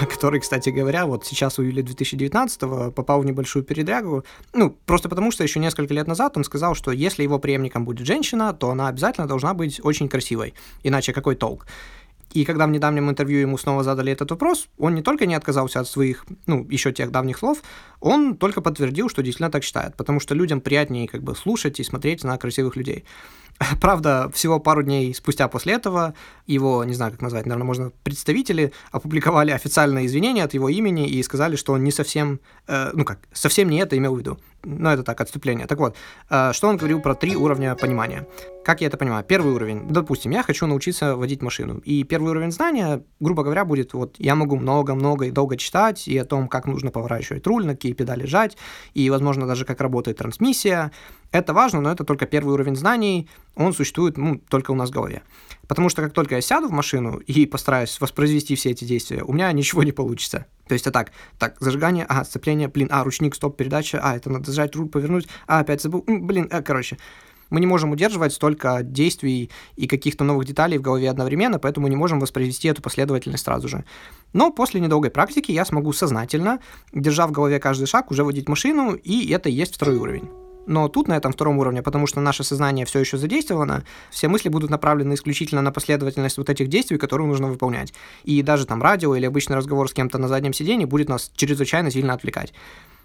который, 0.08 0.40
кстати 0.40 0.70
говоря, 0.70 1.06
вот 1.06 1.26
сейчас 1.26 1.58
у 1.58 1.62
июля 1.62 1.82
2019 1.82 2.94
попал 2.94 3.20
в 3.20 3.26
небольшую 3.26 3.64
передрягу. 3.64 4.24
Ну, 4.52 4.70
просто 4.86 5.08
потому 5.08 5.30
что 5.30 5.42
еще 5.42 5.58
несколько 5.58 5.92
лет 5.94 6.06
назад 6.06 6.36
он 6.36 6.44
сказал, 6.44 6.74
что 6.74 6.92
если 6.92 7.22
его 7.22 7.38
преемником 7.38 7.84
будет 7.84 8.06
женщина, 8.06 8.52
то 8.52 8.70
она 8.70 8.88
обязательно 8.88 9.26
должна 9.26 9.52
быть 9.52 9.80
очень 9.82 10.08
красивой. 10.08 10.54
Иначе 10.82 11.12
какой 11.12 11.34
толк? 11.34 11.66
И 12.32 12.44
когда 12.44 12.66
в 12.66 12.70
недавнем 12.70 13.10
интервью 13.10 13.40
ему 13.40 13.58
снова 13.58 13.82
задали 13.82 14.12
этот 14.12 14.30
вопрос, 14.30 14.68
он 14.78 14.94
не 14.94 15.02
только 15.02 15.26
не 15.26 15.34
отказался 15.34 15.80
от 15.80 15.88
своих, 15.88 16.24
ну, 16.46 16.64
еще 16.70 16.92
тех 16.92 17.10
давних 17.10 17.38
слов, 17.38 17.62
он 18.00 18.36
только 18.36 18.60
подтвердил, 18.60 19.08
что 19.08 19.22
действительно 19.22 19.50
так 19.50 19.64
считает, 19.64 19.96
потому 19.96 20.20
что 20.20 20.34
людям 20.34 20.60
приятнее 20.60 21.08
как 21.08 21.22
бы 21.22 21.34
слушать 21.34 21.80
и 21.80 21.84
смотреть 21.84 22.22
на 22.22 22.38
красивых 22.38 22.76
людей. 22.76 23.04
Правда, 23.80 24.30
всего 24.32 24.60
пару 24.60 24.82
дней 24.82 25.14
спустя 25.14 25.48
после 25.48 25.74
этого 25.74 26.14
его, 26.46 26.84
не 26.84 26.94
знаю, 26.94 27.12
как 27.12 27.20
назвать, 27.20 27.46
наверное, 27.46 27.66
можно 27.66 27.92
представители 28.04 28.72
опубликовали 28.92 29.50
официальное 29.50 30.06
извинение 30.06 30.44
от 30.44 30.54
его 30.54 30.68
имени 30.68 31.08
и 31.08 31.22
сказали, 31.22 31.56
что 31.56 31.72
он 31.72 31.84
не 31.84 31.92
совсем, 31.92 32.40
э, 32.68 32.90
ну 32.94 33.04
как, 33.04 33.18
совсем 33.32 33.68
не 33.68 33.80
это 33.80 33.96
имел 33.96 34.14
в 34.14 34.18
виду. 34.18 34.38
Но 34.64 34.92
это 34.92 35.02
так, 35.02 35.20
отступление. 35.20 35.66
Так 35.66 35.78
вот, 35.78 35.96
э, 36.28 36.52
что 36.52 36.68
он 36.68 36.76
говорил 36.76 37.00
про 37.00 37.14
три 37.14 37.36
уровня 37.36 37.74
понимания. 37.74 38.26
Как 38.64 38.80
я 38.82 38.88
это 38.88 38.96
понимаю? 38.96 39.24
Первый 39.24 39.54
уровень. 39.54 39.88
Допустим, 39.88 40.32
я 40.32 40.42
хочу 40.42 40.66
научиться 40.66 41.16
водить 41.16 41.42
машину. 41.42 41.78
И 41.78 42.04
первый 42.04 42.30
уровень 42.30 42.52
знания, 42.52 43.02
грубо 43.20 43.42
говоря, 43.42 43.64
будет 43.64 43.94
вот 43.94 44.16
я 44.18 44.34
могу 44.34 44.56
много-много 44.56 45.26
и 45.26 45.30
долго 45.30 45.56
читать 45.56 46.06
и 46.06 46.18
о 46.18 46.24
том, 46.24 46.48
как 46.48 46.66
нужно 46.66 46.90
поворачивать 46.90 47.46
руль, 47.46 47.64
на 47.64 47.74
какие 47.74 47.94
педали 47.94 48.26
жать, 48.26 48.56
и, 48.92 49.08
возможно, 49.08 49.46
даже 49.46 49.64
как 49.64 49.80
работает 49.80 50.18
трансмиссия, 50.18 50.92
это 51.32 51.54
важно, 51.54 51.80
но 51.80 51.92
это 51.92 52.04
только 52.04 52.26
первый 52.26 52.54
уровень 52.54 52.76
знаний, 52.76 53.28
он 53.54 53.72
существует 53.72 54.16
ну, 54.16 54.40
только 54.48 54.72
у 54.72 54.74
нас 54.74 54.90
в 54.90 54.92
голове. 54.92 55.22
Потому 55.68 55.88
что 55.88 56.02
как 56.02 56.12
только 56.12 56.34
я 56.34 56.40
сяду 56.40 56.68
в 56.68 56.72
машину 56.72 57.18
и 57.18 57.46
постараюсь 57.46 58.00
воспроизвести 58.00 58.56
все 58.56 58.70
эти 58.70 58.84
действия, 58.84 59.22
у 59.22 59.32
меня 59.32 59.52
ничего 59.52 59.84
не 59.84 59.92
получится. 59.92 60.46
То 60.66 60.74
есть, 60.74 60.86
а 60.86 60.90
так, 60.90 61.12
так, 61.38 61.56
зажигание, 61.60 62.04
а, 62.08 62.24
сцепление, 62.24 62.68
блин, 62.68 62.88
а, 62.90 63.04
ручник, 63.04 63.34
стоп, 63.34 63.56
передача, 63.56 64.00
а, 64.02 64.16
это 64.16 64.30
надо 64.30 64.50
зажать 64.50 64.74
руль, 64.74 64.88
повернуть, 64.88 65.28
а, 65.46 65.60
опять 65.60 65.82
забыл, 65.82 66.04
блин, 66.06 66.48
а, 66.50 66.62
короче. 66.62 66.98
Мы 67.50 67.58
не 67.58 67.66
можем 67.66 67.90
удерживать 67.90 68.32
столько 68.32 68.82
действий 68.82 69.50
и 69.74 69.88
каких-то 69.88 70.22
новых 70.22 70.46
деталей 70.46 70.78
в 70.78 70.82
голове 70.82 71.10
одновременно, 71.10 71.58
поэтому 71.58 71.88
не 71.88 71.96
можем 71.96 72.20
воспроизвести 72.20 72.68
эту 72.68 72.80
последовательность 72.80 73.44
сразу 73.44 73.68
же. 73.68 73.84
Но 74.32 74.52
после 74.52 74.80
недолгой 74.80 75.10
практики 75.10 75.50
я 75.50 75.64
смогу 75.64 75.92
сознательно, 75.92 76.60
держа 76.92 77.26
в 77.26 77.32
голове 77.32 77.58
каждый 77.58 77.86
шаг, 77.86 78.12
уже 78.12 78.22
водить 78.22 78.48
машину, 78.48 78.94
и 78.94 79.30
это 79.32 79.48
и 79.48 79.52
есть 79.52 79.74
второй 79.74 79.96
уровень. 79.96 80.49
Но 80.70 80.86
тут, 80.86 81.08
на 81.08 81.16
этом 81.16 81.32
втором 81.32 81.58
уровне, 81.58 81.82
потому 81.82 82.06
что 82.06 82.20
наше 82.20 82.44
сознание 82.44 82.86
все 82.86 83.00
еще 83.00 83.16
задействовано, 83.16 83.82
все 84.08 84.28
мысли 84.28 84.48
будут 84.48 84.70
направлены 84.70 85.14
исключительно 85.14 85.62
на 85.62 85.72
последовательность 85.72 86.38
вот 86.38 86.48
этих 86.48 86.68
действий, 86.68 86.96
которые 86.96 87.26
нужно 87.26 87.48
выполнять. 87.48 87.92
И 88.22 88.40
даже 88.40 88.66
там 88.66 88.80
радио 88.80 89.16
или 89.16 89.26
обычный 89.26 89.56
разговор 89.56 89.90
с 89.90 89.92
кем-то 89.92 90.18
на 90.18 90.28
заднем 90.28 90.52
сидении 90.52 90.84
будет 90.84 91.08
нас 91.08 91.32
чрезвычайно 91.34 91.90
сильно 91.90 92.14
отвлекать. 92.14 92.52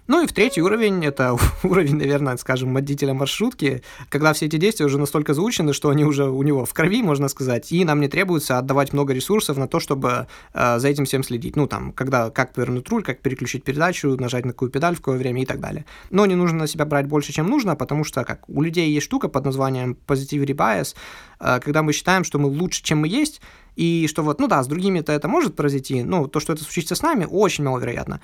Ну 0.08 0.22
и 0.22 0.26
в 0.26 0.32
третий 0.32 0.62
уровень, 0.62 1.04
это 1.04 1.36
уровень, 1.64 1.96
наверное, 1.96 2.36
скажем, 2.36 2.72
водителя 2.72 3.12
маршрутки, 3.12 3.82
когда 4.08 4.32
все 4.32 4.46
эти 4.46 4.56
действия 4.56 4.86
уже 4.86 4.98
настолько 4.98 5.34
заучены, 5.34 5.72
что 5.72 5.88
они 5.88 6.04
уже 6.04 6.30
у 6.30 6.42
него 6.44 6.64
в 6.64 6.72
крови, 6.74 7.02
можно 7.02 7.28
сказать, 7.28 7.72
и 7.72 7.84
нам 7.84 8.00
не 8.00 8.08
требуется 8.08 8.58
отдавать 8.58 8.92
много 8.92 9.12
ресурсов 9.12 9.56
на 9.56 9.66
то, 9.66 9.80
чтобы 9.80 10.28
э, 10.54 10.78
за 10.78 10.88
этим 10.88 11.06
всем 11.06 11.24
следить. 11.24 11.56
Ну, 11.56 11.66
там, 11.66 11.92
когда, 11.92 12.30
как 12.30 12.52
повернуть 12.52 12.88
руль, 12.88 13.02
как 13.02 13.20
переключить 13.20 13.64
передачу, 13.64 14.16
нажать 14.16 14.44
на 14.44 14.52
какую 14.52 14.70
педаль, 14.70 14.94
в 14.94 14.98
какое 14.98 15.18
время 15.18 15.42
и 15.42 15.46
так 15.46 15.58
далее. 15.58 15.84
Но 16.10 16.24
не 16.26 16.36
нужно 16.36 16.58
на 16.58 16.66
себя 16.68 16.84
брать 16.84 17.06
больше, 17.06 17.32
чем 17.32 17.48
нужно, 17.48 17.74
потому 17.74 18.04
что, 18.04 18.24
как 18.24 18.48
у 18.48 18.62
людей 18.62 18.90
есть 18.90 19.06
штука 19.06 19.28
под 19.28 19.44
названием 19.44 19.96
positivity 20.06 20.54
bias, 20.54 20.94
э, 21.40 21.58
когда 21.60 21.82
мы 21.82 21.92
считаем, 21.92 22.22
что 22.22 22.38
мы 22.38 22.48
лучше, 22.48 22.82
чем 22.82 22.98
мы 22.98 23.08
есть, 23.08 23.40
и 23.74 24.06
что 24.08 24.22
вот, 24.22 24.40
ну 24.40 24.46
да, 24.46 24.62
с 24.62 24.68
другими-то 24.68 25.12
это 25.12 25.26
может 25.26 25.56
произойти, 25.56 26.02
но 26.02 26.28
то, 26.28 26.38
что 26.38 26.52
это 26.52 26.62
случится 26.62 26.94
с 26.94 27.02
нами, 27.02 27.26
очень 27.28 27.64
маловероятно. 27.64 28.20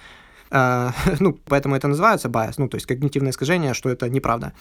Э, 0.52 0.90
ну, 1.20 1.38
поэтому 1.46 1.74
это 1.74 1.88
называется 1.88 2.28
bias, 2.28 2.54
ну, 2.58 2.68
то 2.68 2.76
есть 2.76 2.86
когнитивное 2.86 3.30
искажение, 3.30 3.74
что 3.74 3.88
это 3.88 4.08
неправда. 4.08 4.52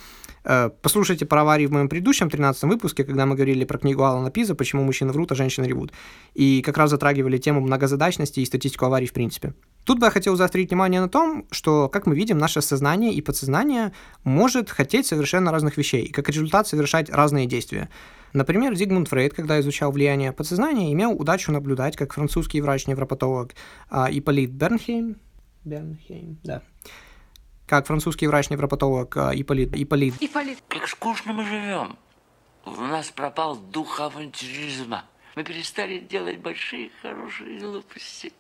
Э, 0.44 0.70
послушайте 0.82 1.26
про 1.26 1.42
аварии 1.42 1.68
в 1.68 1.72
моем 1.72 1.90
предыдущем 1.90 2.30
13 2.30 2.64
выпуске, 2.64 3.04
когда 3.04 3.26
мы 3.26 3.36
говорили 3.36 3.66
про 3.66 3.78
книгу 3.78 4.04
Алана 4.04 4.32
Пиза 4.32 4.56
«Почему 4.56 4.84
мужчины 4.84 5.12
врут, 5.12 5.32
а 5.32 5.36
женщины 5.36 5.66
ревут». 5.66 5.92
И 6.34 6.62
как 6.62 6.78
раз 6.78 6.90
затрагивали 6.90 7.38
тему 7.38 7.60
многозадачности 7.60 8.40
и 8.40 8.46
статистику 8.46 8.86
аварий 8.86 9.08
в 9.08 9.14
принципе. 9.14 9.54
Тут 9.84 10.00
бы 10.00 10.06
я 10.06 10.12
хотел 10.12 10.36
заострить 10.36 10.70
внимание 10.70 11.02
на 11.02 11.10
том, 11.10 11.46
что, 11.52 11.90
как 11.90 12.06
мы 12.06 12.16
видим, 12.16 12.38
наше 12.38 12.62
сознание 12.62 13.14
и 13.14 13.22
подсознание 13.22 13.92
может 14.24 14.70
хотеть 14.70 15.08
совершенно 15.08 15.52
разных 15.52 15.76
вещей, 15.78 16.06
и 16.06 16.12
как 16.12 16.30
результат 16.30 16.68
совершать 16.68 17.10
разные 17.10 17.48
действия. 17.48 17.90
Например, 18.34 18.76
Зигмунд 18.76 19.10
Фрейд, 19.10 19.34
когда 19.34 19.60
изучал 19.60 19.92
влияние 19.92 20.32
подсознания, 20.32 20.94
имел 20.94 21.12
удачу 21.12 21.52
наблюдать, 21.52 21.98
как 21.98 22.14
французский 22.14 22.62
врач-невропатолог 22.62 23.56
а, 23.90 24.08
Ипполит 24.10 24.52
Бернхейм, 24.52 25.18
Бернхейм, 25.64 26.40
да. 26.44 26.62
Как 27.68 27.88
французский 27.88 28.28
врач-невропатолог 28.28 29.16
а, 29.16 29.32
Ипполит, 29.34 29.76
Ипполит. 29.76 30.16
Ипполит. 30.22 30.60
Как 30.68 30.88
скучно 30.88 31.32
мы 31.34 31.46
живем. 31.46 31.98
У 32.66 32.72
нас 32.82 33.10
пропал 33.12 33.56
дух 33.56 34.00
авантюризма. 34.00 35.06
Мы 35.36 35.44
перестали 35.44 36.00
делать 36.00 36.40
большие 36.40 36.90
хорошие 37.02 37.60
глупости. 37.60 38.34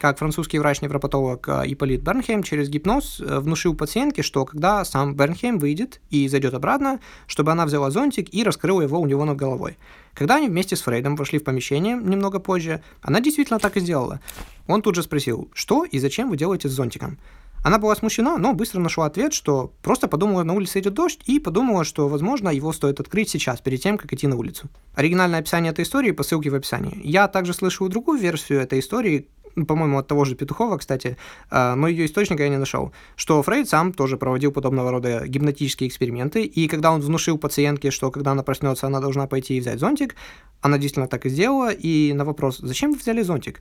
Как 0.00 0.18
французский 0.18 0.58
врач-невропатолог 0.58 1.48
а, 1.48 1.62
Ипполит 1.66 2.02
Бернхейм 2.02 2.42
через 2.42 2.70
гипноз 2.70 3.20
э, 3.20 3.40
внушил 3.40 3.76
пациентке, 3.76 4.22
что 4.22 4.46
когда 4.46 4.84
сам 4.86 5.14
Бернхейм 5.14 5.58
выйдет 5.58 6.00
и 6.08 6.26
зайдет 6.28 6.54
обратно, 6.54 6.98
чтобы 7.26 7.52
она 7.52 7.66
взяла 7.66 7.90
зонтик 7.90 8.32
и 8.32 8.42
раскрыла 8.42 8.80
его 8.80 8.98
у 8.98 9.06
него 9.06 9.24
над 9.26 9.36
головой. 9.36 9.76
Когда 10.14 10.36
они 10.36 10.48
вместе 10.48 10.76
с 10.76 10.82
Фрейдом 10.82 11.16
вошли 11.16 11.38
в 11.38 11.44
помещение 11.44 11.96
немного 11.96 12.38
позже, 12.40 12.82
она 13.02 13.20
действительно 13.20 13.58
так 13.58 13.76
и 13.76 13.80
сделала. 13.80 14.20
Он 14.66 14.82
тут 14.82 14.94
же 14.94 15.02
спросил, 15.02 15.50
что 15.54 15.84
и 15.84 15.98
зачем 15.98 16.30
вы 16.30 16.36
делаете 16.36 16.68
с 16.68 16.72
зонтиком? 16.72 17.18
Она 17.62 17.78
была 17.78 17.94
смущена, 17.94 18.38
но 18.38 18.54
быстро 18.54 18.80
нашла 18.80 19.06
ответ, 19.06 19.34
что 19.34 19.74
просто 19.82 20.08
подумала, 20.08 20.44
на 20.44 20.54
улице 20.54 20.80
идет 20.80 20.94
дождь, 20.94 21.20
и 21.26 21.38
подумала, 21.38 21.84
что, 21.84 22.08
возможно, 22.08 22.48
его 22.48 22.72
стоит 22.72 23.00
открыть 23.00 23.28
сейчас, 23.28 23.60
перед 23.60 23.82
тем, 23.82 23.98
как 23.98 24.10
идти 24.12 24.26
на 24.26 24.36
улицу. 24.36 24.70
Оригинальное 24.94 25.40
описание 25.40 25.70
этой 25.70 25.84
истории 25.84 26.12
по 26.12 26.22
ссылке 26.22 26.48
в 26.48 26.54
описании. 26.54 26.98
Я 27.04 27.28
также 27.28 27.52
слышал 27.52 27.88
другую 27.88 28.18
версию 28.18 28.60
этой 28.60 28.80
истории, 28.80 29.28
по-моему, 29.54 29.98
от 29.98 30.06
того 30.06 30.24
же 30.24 30.34
Петухова, 30.34 30.78
кстати, 30.78 31.16
а, 31.50 31.74
но 31.74 31.88
ее 31.88 32.06
источника 32.06 32.42
я 32.42 32.48
не 32.48 32.58
нашел, 32.58 32.92
что 33.16 33.42
Фрейд 33.42 33.68
сам 33.68 33.92
тоже 33.92 34.16
проводил 34.16 34.52
подобного 34.52 34.90
рода 34.90 35.26
гипнотические 35.26 35.88
эксперименты, 35.88 36.44
и 36.44 36.68
когда 36.68 36.92
он 36.92 37.00
внушил 37.00 37.38
пациентке, 37.38 37.90
что 37.90 38.10
когда 38.10 38.32
она 38.32 38.42
проснется, 38.42 38.86
она 38.86 39.00
должна 39.00 39.26
пойти 39.26 39.56
и 39.56 39.60
взять 39.60 39.78
зонтик, 39.78 40.16
она 40.60 40.76
действительно 40.78 41.08
так 41.08 41.26
и 41.26 41.28
сделала, 41.30 41.70
и 41.70 42.12
на 42.12 42.24
вопрос, 42.24 42.58
зачем 42.58 42.92
вы 42.92 42.98
взяли 42.98 43.22
зонтик? 43.22 43.60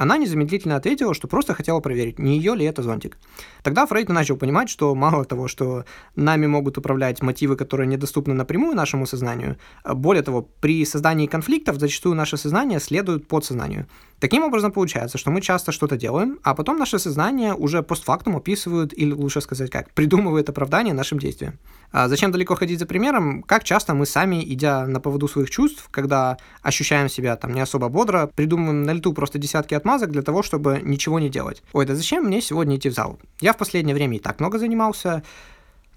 Она 0.00 0.16
незамедлительно 0.16 0.76
ответила, 0.76 1.12
что 1.12 1.28
просто 1.28 1.52
хотела 1.52 1.80
проверить, 1.80 2.18
не 2.18 2.38
ее 2.38 2.54
ли 2.54 2.64
это 2.64 2.82
зонтик. 2.82 3.18
Тогда 3.62 3.84
Фрейд 3.84 4.08
начал 4.08 4.38
понимать, 4.38 4.70
что 4.70 4.94
мало 4.94 5.26
того, 5.26 5.46
что 5.46 5.84
нами 6.16 6.46
могут 6.46 6.78
управлять 6.78 7.20
мотивы, 7.20 7.54
которые 7.54 7.86
недоступны 7.86 8.32
напрямую 8.32 8.74
нашему 8.74 9.04
сознанию, 9.04 9.58
более 9.84 10.22
того, 10.22 10.48
при 10.60 10.86
создании 10.86 11.26
конфликтов 11.26 11.78
зачастую 11.78 12.14
наше 12.14 12.38
сознание 12.38 12.80
следует 12.80 13.28
подсознанию. 13.28 13.88
Таким 14.20 14.42
образом 14.42 14.72
получается, 14.72 15.18
что 15.18 15.30
мы 15.30 15.42
часто 15.42 15.70
что-то 15.70 15.98
делаем, 15.98 16.38
а 16.42 16.54
потом 16.54 16.78
наше 16.78 16.98
сознание 16.98 17.54
уже 17.54 17.82
постфактум 17.82 18.36
описывает, 18.36 18.96
или 18.96 19.12
лучше 19.12 19.42
сказать 19.42 19.70
как, 19.70 19.92
придумывает 19.92 20.48
оправдание 20.48 20.94
нашим 20.94 21.18
действиям. 21.18 21.58
А 21.92 22.08
зачем 22.08 22.30
далеко 22.30 22.54
ходить 22.54 22.78
за 22.78 22.86
примером? 22.86 23.42
Как 23.42 23.64
часто 23.64 23.94
мы 23.94 24.06
сами, 24.06 24.42
идя 24.44 24.86
на 24.86 25.00
поводу 25.00 25.26
своих 25.28 25.50
чувств, 25.50 25.88
когда 25.90 26.36
ощущаем 26.62 27.08
себя 27.08 27.36
там 27.36 27.52
не 27.52 27.60
особо 27.60 27.88
бодро, 27.88 28.30
придумываем 28.34 28.82
на 28.82 28.92
лету 28.92 29.12
просто 29.12 29.38
десятки 29.38 29.74
отмазок 29.74 29.89
для 29.98 30.22
того, 30.22 30.42
чтобы 30.42 30.80
ничего 30.82 31.18
не 31.18 31.28
делать. 31.28 31.62
Ой, 31.72 31.86
да 31.86 31.94
зачем 31.94 32.24
мне 32.24 32.40
сегодня 32.40 32.76
идти 32.76 32.88
в 32.88 32.94
зал? 32.94 33.18
Я 33.40 33.52
в 33.52 33.56
последнее 33.56 33.94
время 33.94 34.16
и 34.16 34.20
так 34.20 34.40
много 34.40 34.58
занимался, 34.58 35.22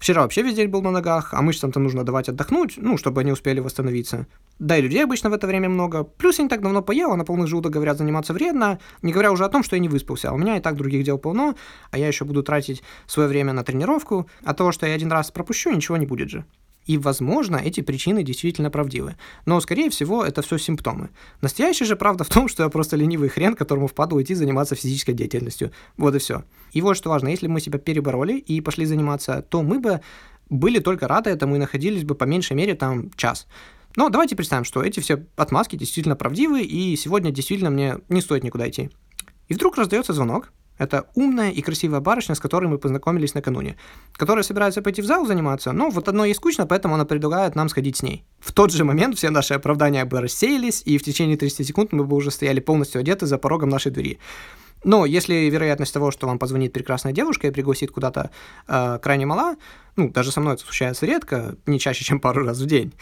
Вчера 0.04 0.20
вообще 0.20 0.42
весь 0.42 0.54
день 0.54 0.68
был 0.68 0.82
на 0.82 0.90
ногах, 0.90 1.32
а 1.32 1.40
мышцам-то 1.40 1.80
нужно 1.80 2.04
давать 2.04 2.28
отдохнуть, 2.28 2.74
ну, 2.76 2.98
чтобы 2.98 3.22
они 3.22 3.32
успели 3.32 3.60
восстановиться. 3.60 4.26
Да 4.58 4.76
и 4.76 4.82
людей 4.82 5.02
обычно 5.02 5.30
в 5.30 5.32
это 5.32 5.46
время 5.46 5.70
много. 5.70 6.04
Плюс 6.04 6.36
я 6.38 6.44
не 6.44 6.50
так 6.50 6.60
давно 6.60 6.82
поел, 6.82 7.12
а 7.12 7.16
на 7.16 7.24
полный 7.24 7.46
желудок, 7.46 7.72
говорят, 7.72 7.96
заниматься 7.96 8.34
вредно, 8.34 8.80
не 9.00 9.12
говоря 9.12 9.32
уже 9.32 9.46
о 9.46 9.48
том, 9.48 9.62
что 9.62 9.76
я 9.76 9.80
не 9.80 9.88
выспался. 9.88 10.28
А 10.28 10.34
у 10.34 10.36
меня 10.36 10.58
и 10.58 10.60
так 10.60 10.76
других 10.76 11.04
дел 11.04 11.16
полно, 11.16 11.54
а 11.90 11.96
я 11.96 12.06
еще 12.06 12.26
буду 12.26 12.42
тратить 12.42 12.82
свое 13.06 13.28
время 13.30 13.54
на 13.54 13.64
тренировку, 13.64 14.28
а 14.44 14.52
того, 14.52 14.72
что 14.72 14.86
я 14.86 14.94
один 14.94 15.10
раз 15.10 15.30
пропущу, 15.30 15.70
ничего 15.70 15.96
не 15.96 16.04
будет 16.04 16.28
же. 16.28 16.44
И, 16.86 16.98
возможно, 16.98 17.56
эти 17.56 17.80
причины 17.80 18.22
действительно 18.22 18.70
правдивы. 18.70 19.16
Но, 19.46 19.60
скорее 19.60 19.90
всего, 19.90 20.24
это 20.24 20.42
все 20.42 20.58
симптомы. 20.58 21.10
Настоящая 21.40 21.86
же 21.86 21.96
правда 21.96 22.24
в 22.24 22.28
том, 22.28 22.48
что 22.48 22.62
я 22.62 22.68
просто 22.68 22.96
ленивый 22.96 23.28
хрен, 23.28 23.54
которому 23.54 23.86
впадло 23.86 24.22
идти 24.22 24.34
заниматься 24.34 24.74
физической 24.74 25.12
деятельностью. 25.12 25.72
Вот 25.96 26.14
и 26.14 26.18
все. 26.18 26.44
И 26.72 26.82
вот 26.82 26.96
что 26.96 27.10
важно, 27.10 27.28
если 27.28 27.46
мы 27.46 27.60
себя 27.60 27.78
перебороли 27.78 28.38
и 28.38 28.60
пошли 28.60 28.84
заниматься, 28.84 29.42
то 29.42 29.62
мы 29.62 29.80
бы 29.80 30.00
были 30.50 30.78
только 30.78 31.08
рады 31.08 31.30
этому 31.30 31.56
и 31.56 31.58
находились 31.58 32.04
бы 32.04 32.14
по 32.14 32.24
меньшей 32.24 32.54
мере 32.54 32.74
там 32.74 33.10
час. 33.16 33.46
Но 33.96 34.08
давайте 34.08 34.36
представим, 34.36 34.64
что 34.64 34.82
эти 34.82 35.00
все 35.00 35.24
отмазки 35.36 35.76
действительно 35.76 36.16
правдивы, 36.16 36.62
и 36.62 36.96
сегодня 36.96 37.30
действительно 37.30 37.70
мне 37.70 37.98
не 38.08 38.20
стоит 38.20 38.42
никуда 38.42 38.68
идти. 38.68 38.90
И 39.48 39.54
вдруг 39.54 39.76
раздается 39.76 40.12
звонок, 40.12 40.52
это 40.78 41.06
умная 41.14 41.50
и 41.50 41.62
красивая 41.62 42.00
барышня, 42.00 42.34
с 42.34 42.40
которой 42.40 42.66
мы 42.66 42.78
познакомились 42.78 43.34
накануне, 43.34 43.76
которая 44.12 44.42
собирается 44.42 44.82
пойти 44.82 45.02
в 45.02 45.06
зал 45.06 45.26
заниматься, 45.26 45.72
но 45.72 45.90
вот 45.90 46.08
одно 46.08 46.24
ей 46.24 46.34
скучно, 46.34 46.66
поэтому 46.66 46.94
она 46.94 47.04
предлагает 47.04 47.54
нам 47.54 47.68
сходить 47.68 47.96
с 47.96 48.02
ней. 48.02 48.24
В 48.40 48.52
тот 48.52 48.72
же 48.72 48.84
момент 48.84 49.16
все 49.16 49.30
наши 49.30 49.54
оправдания 49.54 50.04
бы 50.04 50.20
рассеялись, 50.20 50.82
и 50.84 50.98
в 50.98 51.02
течение 51.02 51.36
30 51.36 51.66
секунд 51.66 51.92
мы 51.92 52.04
бы 52.04 52.16
уже 52.16 52.30
стояли 52.30 52.60
полностью 52.60 53.00
одеты 53.00 53.26
за 53.26 53.38
порогом 53.38 53.68
нашей 53.68 53.92
двери. 53.92 54.18
Но 54.84 55.06
если 55.06 55.34
вероятность 55.34 55.94
того, 55.94 56.10
что 56.10 56.26
вам 56.26 56.38
позвонит 56.38 56.72
прекрасная 56.72 57.12
девушка 57.12 57.46
и 57.46 57.50
пригласит 57.50 57.90
куда-то 57.90 58.30
э, 58.68 58.98
крайне 59.02 59.24
мала, 59.24 59.56
ну, 59.96 60.10
даже 60.10 60.30
со 60.30 60.40
мной 60.40 60.54
это 60.54 60.62
случается 60.62 61.06
редко, 61.06 61.56
не 61.66 61.80
чаще, 61.80 62.04
чем 62.04 62.20
пару 62.20 62.44
раз 62.44 62.58
в 62.58 62.66
день, 62.66 62.92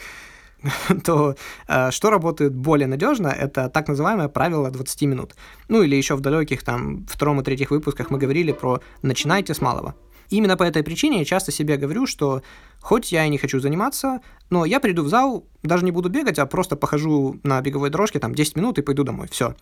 то 1.03 1.35
э, 1.67 1.91
что 1.91 2.09
работает 2.09 2.55
более 2.55 2.87
надежно, 2.87 3.27
это 3.27 3.69
так 3.69 3.87
называемое 3.87 4.27
правило 4.27 4.71
20 4.71 5.01
минут. 5.03 5.35
Ну 5.67 5.81
или 5.81 5.95
еще 5.95 6.15
в 6.15 6.21
далеких 6.21 6.63
там 6.63 7.05
втором 7.07 7.41
и 7.41 7.43
третьих 7.43 7.71
выпусках 7.71 8.09
мы 8.09 8.17
говорили 8.17 8.51
про 8.51 8.81
«начинайте 9.01 9.53
с 9.53 9.61
малого». 9.61 9.95
Именно 10.29 10.57
по 10.57 10.63
этой 10.63 10.83
причине 10.83 11.19
я 11.19 11.25
часто 11.25 11.51
себе 11.51 11.77
говорю, 11.77 12.07
что 12.07 12.41
хоть 12.81 13.11
я 13.11 13.25
и 13.25 13.29
не 13.29 13.37
хочу 13.37 13.59
заниматься, 13.59 14.21
но 14.49 14.65
я 14.65 14.79
приду 14.79 15.03
в 15.03 15.09
зал, 15.09 15.45
даже 15.61 15.85
не 15.85 15.91
буду 15.91 16.09
бегать, 16.09 16.39
а 16.39 16.45
просто 16.45 16.75
похожу 16.75 17.39
на 17.43 17.61
беговой 17.61 17.89
дорожке 17.89 18.19
там 18.19 18.33
10 18.33 18.55
минут 18.55 18.79
и 18.79 18.81
пойду 18.81 19.03
домой. 19.03 19.27
Все. 19.29 19.55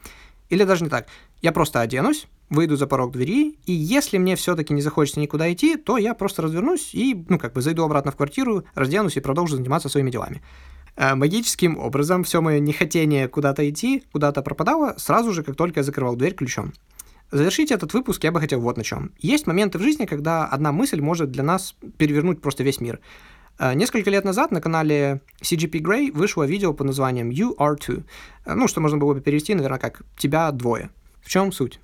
Или 0.50 0.64
даже 0.64 0.84
не 0.84 0.90
так. 0.90 1.08
Я 1.42 1.52
просто 1.52 1.82
оденусь, 1.82 2.28
выйду 2.50 2.76
за 2.76 2.88
порог 2.88 3.12
двери, 3.12 3.58
и 3.66 3.72
если 3.72 4.18
мне 4.18 4.36
все-таки 4.36 4.74
не 4.74 4.82
захочется 4.82 5.20
никуда 5.20 5.52
идти, 5.52 5.78
то 5.78 5.98
я 5.98 6.14
просто 6.14 6.42
развернусь 6.42 6.94
и, 6.94 7.26
ну, 7.30 7.40
как 7.40 7.54
бы 7.54 7.62
зайду 7.62 7.84
обратно 7.84 8.12
в 8.12 8.18
квартиру, 8.18 8.66
разденусь 8.76 9.18
и 9.18 9.22
продолжу 9.22 9.56
заниматься 9.56 9.90
своими 9.90 10.12
делами. 10.12 10.42
Э, 10.96 11.16
магическим 11.16 11.78
образом 11.78 12.24
все 12.24 12.42
мое 12.42 12.60
нехотение 12.60 13.28
куда-то 13.28 13.68
идти, 13.70 14.04
куда-то 14.12 14.42
пропадало 14.42 14.96
сразу 14.98 15.32
же, 15.32 15.44
как 15.44 15.56
только 15.56 15.80
я 15.80 15.84
закрывал 15.84 16.16
дверь 16.16 16.34
ключом. 16.34 16.74
Завершить 17.32 17.72
этот 17.72 17.94
выпуск 17.94 18.24
я 18.26 18.32
бы 18.32 18.42
хотел 18.42 18.60
вот 18.60 18.76
на 18.78 18.84
чем. 18.84 19.12
Есть 19.20 19.48
моменты 19.48 19.78
в 19.78 19.82
жизни, 19.82 20.06
когда 20.06 20.46
одна 20.46 20.74
мысль 20.74 21.00
может 21.00 21.32
для 21.32 21.44
нас 21.44 21.76
перевернуть 21.98 22.42
просто 22.42 22.64
весь 22.64 22.82
мир. 22.82 23.00
Э, 23.58 23.74
несколько 23.74 24.10
лет 24.10 24.26
назад 24.26 24.52
на 24.52 24.60
канале 24.60 25.22
CGP 25.42 25.80
Grey 25.82 26.12
вышло 26.12 26.44
видео 26.44 26.74
под 26.74 26.88
названием 26.88 27.30
You 27.30 27.56
Are 27.58 27.78
Two. 27.78 28.04
Э, 28.46 28.54
ну, 28.54 28.68
что 28.68 28.82
можно 28.82 28.98
было 28.98 29.14
бы 29.14 29.22
перевести, 29.22 29.56
наверное, 29.56 29.80
как 29.80 30.02
«Тебя 30.18 30.52
двое». 30.52 30.90
В 31.22 31.30
чем 31.30 31.52
суть? 31.52 31.80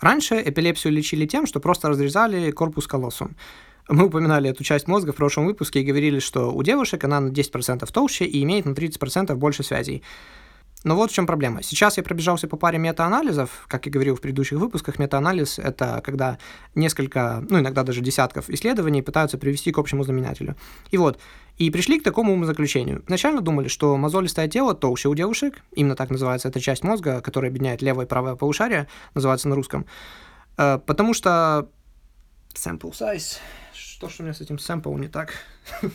Раньше 0.00 0.42
эпилепсию 0.44 0.92
лечили 0.92 1.26
тем, 1.26 1.46
что 1.46 1.60
просто 1.60 1.88
разрезали 1.88 2.50
корпус 2.50 2.88
колоссум. 2.88 3.36
Мы 3.88 4.06
упоминали 4.06 4.50
эту 4.50 4.62
часть 4.64 4.86
мозга 4.86 5.12
в 5.12 5.16
прошлом 5.16 5.46
выпуске 5.46 5.80
и 5.80 5.84
говорили, 5.84 6.20
что 6.20 6.52
у 6.52 6.62
девушек 6.62 7.04
она 7.04 7.20
на 7.20 7.30
10% 7.30 7.90
толще 7.92 8.24
и 8.24 8.42
имеет 8.42 8.64
на 8.64 8.72
30% 8.72 9.34
больше 9.34 9.62
связей. 9.62 10.02
Но 10.84 10.96
вот 10.96 11.10
в 11.10 11.14
чем 11.14 11.26
проблема. 11.26 11.62
Сейчас 11.62 11.96
я 11.96 12.02
пробежался 12.02 12.48
по 12.48 12.56
паре 12.56 12.78
метаанализов. 12.78 13.66
Как 13.68 13.86
я 13.86 13.92
говорил 13.92 14.16
в 14.16 14.20
предыдущих 14.20 14.58
выпусках, 14.58 14.98
метаанализ— 14.98 15.58
это 15.60 16.00
когда 16.04 16.38
несколько, 16.74 17.44
ну, 17.48 17.60
иногда 17.60 17.84
даже 17.84 18.00
десятков 18.00 18.50
исследований 18.50 19.02
пытаются 19.02 19.38
привести 19.38 19.70
к 19.70 19.78
общему 19.78 20.02
знаменателю. 20.02 20.56
И 20.90 20.98
вот, 20.98 21.20
и 21.56 21.70
пришли 21.70 22.00
к 22.00 22.02
такому 22.02 22.32
умозаключению. 22.32 23.02
Изначально 23.06 23.42
думали, 23.42 23.68
что 23.68 23.96
мозолистое 23.96 24.48
тело 24.48 24.74
толще 24.74 25.08
у 25.08 25.14
девушек, 25.14 25.62
именно 25.72 25.94
так 25.94 26.10
называется 26.10 26.48
эта 26.48 26.60
часть 26.60 26.82
мозга, 26.82 27.20
которая 27.20 27.50
объединяет 27.50 27.82
левое 27.82 28.06
и 28.06 28.08
правое 28.08 28.34
полушарие, 28.34 28.88
называется 29.14 29.48
на 29.48 29.54
русском, 29.54 29.86
э, 30.56 30.80
потому 30.84 31.14
что 31.14 31.68
sample 32.54 32.92
size 32.92 33.38
что 34.02 34.14
что 34.14 34.22
у 34.24 34.26
меня 34.26 34.34
с 34.34 34.40
этим 34.40 34.58
сэмпл 34.58 34.96
не 34.96 35.06
так? 35.06 35.32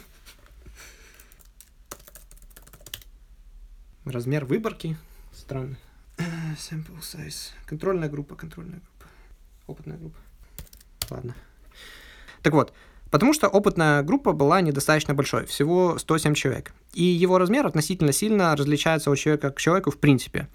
Размер 4.06 4.46
выборки. 4.46 4.96
Странно. 5.34 5.76
Sample 6.18 7.02
size. 7.02 7.52
Контрольная 7.66 8.08
группа, 8.08 8.36
контрольная 8.36 8.80
группа. 8.80 9.12
Опытная 9.68 9.98
группа. 9.98 10.18
Ладно. 11.10 11.36
Так 12.44 12.54
вот, 12.54 12.74
потому 13.12 13.34
что 13.34 13.50
опытная 13.50 14.04
группа 14.04 14.32
была 14.32 14.62
недостаточно 14.62 15.14
большой, 15.14 15.46
всего 15.46 15.98
107 15.98 16.34
человек. 16.34 16.72
И 16.94 17.04
его 17.04 17.38
размер 17.38 17.68
относительно 17.68 18.14
сильно 18.14 18.56
различается 18.56 19.12
от 19.12 19.20
человека 19.20 19.52
к 19.52 19.60
человеку 19.60 19.92
в 19.92 19.98
принципе. 19.98 20.48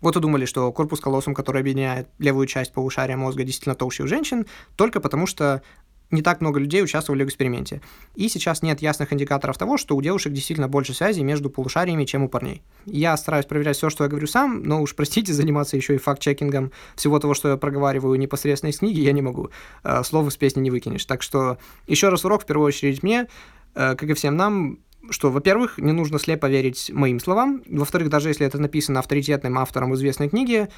Вот 0.00 0.16
и 0.16 0.20
думали, 0.20 0.44
что 0.44 0.72
корпус 0.72 1.00
колоссум, 1.00 1.34
который 1.34 1.60
объединяет 1.60 2.08
левую 2.18 2.46
часть 2.46 2.72
полушария 2.72 3.16
мозга, 3.16 3.42
действительно 3.42 3.74
толще 3.74 4.04
у 4.04 4.06
женщин, 4.06 4.46
только 4.76 5.00
потому 5.00 5.26
что 5.26 5.62
не 6.10 6.22
так 6.22 6.40
много 6.40 6.58
людей 6.58 6.82
участвовали 6.82 7.24
в 7.24 7.28
эксперименте. 7.28 7.80
И 8.14 8.28
сейчас 8.28 8.62
нет 8.62 8.82
ясных 8.82 9.12
индикаторов 9.12 9.58
того, 9.58 9.76
что 9.76 9.96
у 9.96 10.02
девушек 10.02 10.32
действительно 10.32 10.68
больше 10.68 10.94
связей 10.94 11.22
между 11.22 11.50
полушариями, 11.50 12.04
чем 12.04 12.24
у 12.24 12.28
парней. 12.28 12.62
Я 12.84 13.16
стараюсь 13.16 13.46
проверять 13.46 13.76
все, 13.76 13.90
что 13.90 14.04
я 14.04 14.10
говорю 14.10 14.26
сам, 14.26 14.62
но 14.62 14.82
уж 14.82 14.94
простите, 14.94 15.32
заниматься 15.40 15.76
еще 15.76 15.94
и 15.94 15.98
факт-чекингом 15.98 16.72
всего 16.96 17.18
того, 17.18 17.34
что 17.34 17.50
я 17.50 17.56
проговариваю 17.56 18.18
непосредственно 18.18 18.70
из 18.70 18.78
книги, 18.78 19.00
я 19.00 19.12
не 19.12 19.22
могу. 19.22 19.50
Э, 19.84 20.02
слово 20.02 20.30
с 20.30 20.36
песни 20.36 20.60
не 20.60 20.70
выкинешь. 20.70 21.04
Так 21.04 21.22
что 21.22 21.58
еще 21.86 22.08
раз 22.08 22.24
урок, 22.24 22.42
в 22.42 22.46
первую 22.46 22.66
очередь 22.66 23.02
мне, 23.02 23.26
э, 23.74 23.94
как 23.94 24.02
и 24.02 24.14
всем 24.14 24.36
нам, 24.36 24.78
что, 25.08 25.30
во-первых, 25.30 25.78
не 25.78 25.92
нужно 25.92 26.18
слепо 26.18 26.46
верить 26.46 26.90
моим 26.92 27.20
словам, 27.20 27.62
во-вторых, 27.66 28.10
даже 28.10 28.28
если 28.28 28.46
это 28.46 28.58
написано 28.58 29.00
авторитетным 29.00 29.58
автором 29.58 29.94
известной 29.94 30.28
книги, 30.28 30.68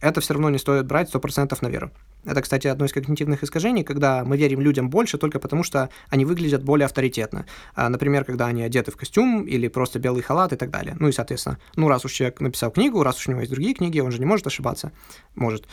это 0.00 0.20
все 0.20 0.34
равно 0.34 0.50
не 0.50 0.58
стоит 0.58 0.86
брать 0.86 1.12
100% 1.14 1.56
на 1.60 1.68
веру. 1.68 1.90
Это, 2.24 2.42
кстати, 2.42 2.66
одно 2.66 2.86
из 2.86 2.92
когнитивных 2.92 3.44
искажений, 3.44 3.84
когда 3.84 4.24
мы 4.24 4.36
верим 4.36 4.60
людям 4.60 4.90
больше 4.90 5.16
только 5.16 5.38
потому, 5.38 5.62
что 5.62 5.90
они 6.08 6.24
выглядят 6.24 6.62
более 6.62 6.86
авторитетно. 6.86 7.46
А, 7.74 7.88
например, 7.88 8.24
когда 8.24 8.46
они 8.46 8.62
одеты 8.62 8.90
в 8.90 8.96
костюм 8.96 9.42
или 9.42 9.68
просто 9.68 9.98
белый 9.98 10.22
халат 10.22 10.52
и 10.52 10.56
так 10.56 10.70
далее. 10.70 10.96
Ну 10.98 11.08
и, 11.08 11.12
соответственно, 11.12 11.58
ну 11.76 11.88
раз 11.88 12.04
уж 12.04 12.12
человек 12.12 12.40
написал 12.40 12.70
книгу, 12.70 13.02
раз 13.02 13.18
уж 13.18 13.28
у 13.28 13.30
него 13.30 13.40
есть 13.40 13.52
другие 13.52 13.74
книги, 13.74 14.00
он 14.00 14.10
же 14.10 14.18
не 14.18 14.26
может 14.26 14.46
ошибаться. 14.46 14.92
Может. 15.34 15.66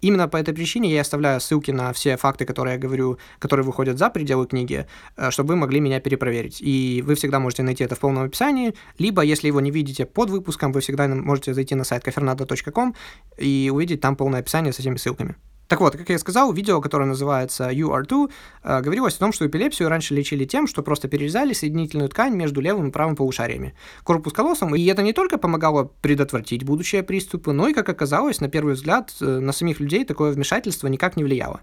Именно 0.00 0.28
по 0.28 0.36
этой 0.36 0.54
причине 0.54 0.92
я 0.92 1.00
оставляю 1.00 1.40
ссылки 1.40 1.70
на 1.70 1.92
все 1.92 2.16
факты, 2.16 2.44
которые 2.44 2.74
я 2.74 2.78
говорю, 2.78 3.18
которые 3.38 3.64
выходят 3.64 3.98
за 3.98 4.10
пределы 4.10 4.46
книги, 4.46 4.86
э, 5.16 5.30
чтобы 5.30 5.54
вы 5.54 5.56
могли 5.56 5.80
меня 5.80 6.00
перепроверить. 6.00 6.58
И 6.60 7.02
вы 7.06 7.14
всегда 7.14 7.40
можете 7.40 7.62
найти 7.62 7.84
это 7.84 7.94
в 7.94 8.00
полном 8.00 8.24
описании, 8.24 8.74
либо, 8.98 9.22
если 9.22 9.48
его 9.48 9.60
не 9.60 9.70
видите 9.70 10.06
под 10.06 10.30
выпуском, 10.30 10.72
вы 10.72 10.80
всегда 10.80 11.08
можете 11.08 11.54
зайти 11.54 11.74
на 11.74 11.84
сайт 11.84 12.06
kafernado.com 12.06 12.94
и 13.38 13.70
увидеть 13.72 14.00
там 14.00 14.16
полное 14.16 14.40
описание 14.40 14.72
с 14.72 14.78
этими 14.78 14.96
ссылками. 14.96 15.36
Так 15.68 15.80
вот, 15.80 15.96
как 15.96 16.08
я 16.08 16.18
сказал, 16.18 16.52
видео, 16.52 16.80
которое 16.80 17.06
называется 17.06 17.70
You 17.70 17.88
Are 17.88 18.06
Two, 18.06 18.30
э, 18.62 18.80
говорилось 18.80 19.16
о 19.16 19.18
том, 19.18 19.32
что 19.32 19.46
эпилепсию 19.46 19.88
раньше 19.88 20.14
лечили 20.14 20.44
тем, 20.44 20.66
что 20.66 20.82
просто 20.82 21.08
перерезали 21.08 21.52
соединительную 21.52 22.08
ткань 22.08 22.34
между 22.34 22.60
левым 22.60 22.88
и 22.88 22.92
правым 22.92 23.16
полушариями, 23.16 23.74
корпус 24.04 24.32
колоссом, 24.32 24.74
и 24.74 24.84
это 24.84 25.02
не 25.02 25.12
только 25.12 25.38
помогало 25.38 25.90
предотвратить 26.00 26.64
будущие 26.64 27.02
приступы, 27.02 27.52
но 27.52 27.68
и, 27.68 27.74
как 27.74 27.88
оказалось, 27.88 28.40
на 28.40 28.48
первый 28.48 28.74
взгляд, 28.74 29.12
э, 29.20 29.24
на 29.24 29.52
самих 29.52 29.80
людей 29.80 30.04
такое 30.04 30.32
вмешательство 30.32 30.86
никак 30.86 31.16
не 31.16 31.24
влияло. 31.24 31.60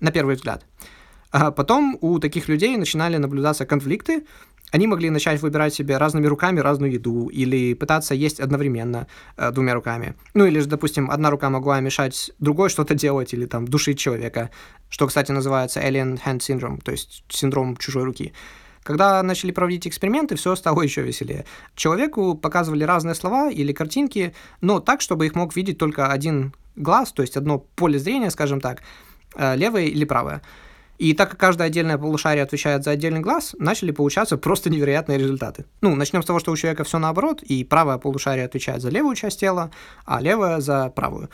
На 0.00 0.10
первый 0.10 0.36
взгляд. 0.36 0.66
А 1.30 1.50
потом 1.50 1.98
у 2.00 2.18
таких 2.18 2.48
людей 2.48 2.76
начинали 2.76 3.16
наблюдаться 3.16 3.66
конфликты, 3.66 4.26
они 4.72 4.86
могли 4.86 5.10
начать 5.10 5.40
выбирать 5.40 5.74
себе 5.74 5.96
разными 5.96 6.26
руками 6.26 6.60
разную 6.60 6.92
еду 6.92 7.28
или 7.28 7.74
пытаться 7.74 8.14
есть 8.14 8.40
одновременно 8.40 9.06
э, 9.36 9.52
двумя 9.52 9.74
руками. 9.74 10.14
Ну 10.34 10.44
или 10.44 10.58
же, 10.58 10.66
допустим, 10.66 11.10
одна 11.10 11.30
рука 11.30 11.50
могла 11.50 11.80
мешать 11.80 12.32
другой 12.40 12.68
что-то 12.68 12.94
делать 12.94 13.32
или 13.32 13.46
там 13.46 13.66
душить 13.66 13.98
человека, 13.98 14.50
что, 14.88 15.06
кстати, 15.06 15.32
называется 15.32 15.80
alien 15.80 16.20
hand 16.24 16.40
syndrome, 16.40 16.80
то 16.82 16.92
есть 16.92 17.24
синдром 17.28 17.76
чужой 17.76 18.04
руки. 18.04 18.32
Когда 18.82 19.22
начали 19.22 19.50
проводить 19.50 19.86
эксперименты, 19.86 20.36
все 20.36 20.54
стало 20.54 20.82
еще 20.82 21.02
веселее. 21.02 21.44
Человеку 21.74 22.36
показывали 22.36 22.84
разные 22.84 23.16
слова 23.16 23.50
или 23.50 23.72
картинки, 23.72 24.32
но 24.60 24.78
так, 24.78 25.00
чтобы 25.00 25.26
их 25.26 25.34
мог 25.34 25.56
видеть 25.56 25.78
только 25.78 26.12
один 26.12 26.54
глаз, 26.76 27.12
то 27.12 27.22
есть 27.22 27.36
одно 27.36 27.58
поле 27.58 27.98
зрения, 27.98 28.30
скажем 28.30 28.60
так, 28.60 28.82
э, 29.34 29.56
левое 29.56 29.86
или 29.86 30.04
правое. 30.04 30.42
И 30.98 31.12
так 31.12 31.30
как 31.30 31.40
каждое 31.40 31.66
отдельное 31.66 31.98
полушарие 31.98 32.42
отвечает 32.42 32.84
за 32.84 32.92
отдельный 32.92 33.20
глаз, 33.20 33.54
начали 33.58 33.90
получаться 33.90 34.38
просто 34.38 34.70
невероятные 34.70 35.18
результаты. 35.18 35.66
Ну, 35.80 35.94
начнем 35.94 36.22
с 36.22 36.26
того, 36.26 36.38
что 36.38 36.52
у 36.52 36.56
человека 36.56 36.84
все 36.84 36.98
наоборот, 36.98 37.42
и 37.42 37.64
правое 37.64 37.98
полушарие 37.98 38.46
отвечает 38.46 38.80
за 38.80 38.88
левую 38.88 39.14
часть 39.14 39.40
тела, 39.40 39.70
а 40.04 40.20
левое 40.20 40.60
за 40.60 40.88
правую. 40.90 41.28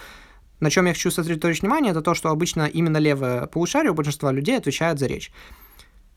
На 0.61 0.71
чем 0.71 0.87
я 0.87 0.93
хочу 0.93 1.11
сосредоточить 1.11 1.63
внимание, 1.63 1.91
это 1.91 2.03
то, 2.03 2.15
что 2.15 2.31
обычно 2.31 2.67
именно 2.67 2.99
левое 2.99 3.47
полушарие 3.47 3.93
у 3.93 3.95
большинства 3.95 4.33
людей 4.33 4.57
отвечает 4.57 4.99
за 4.99 5.07
речь. 5.07 5.33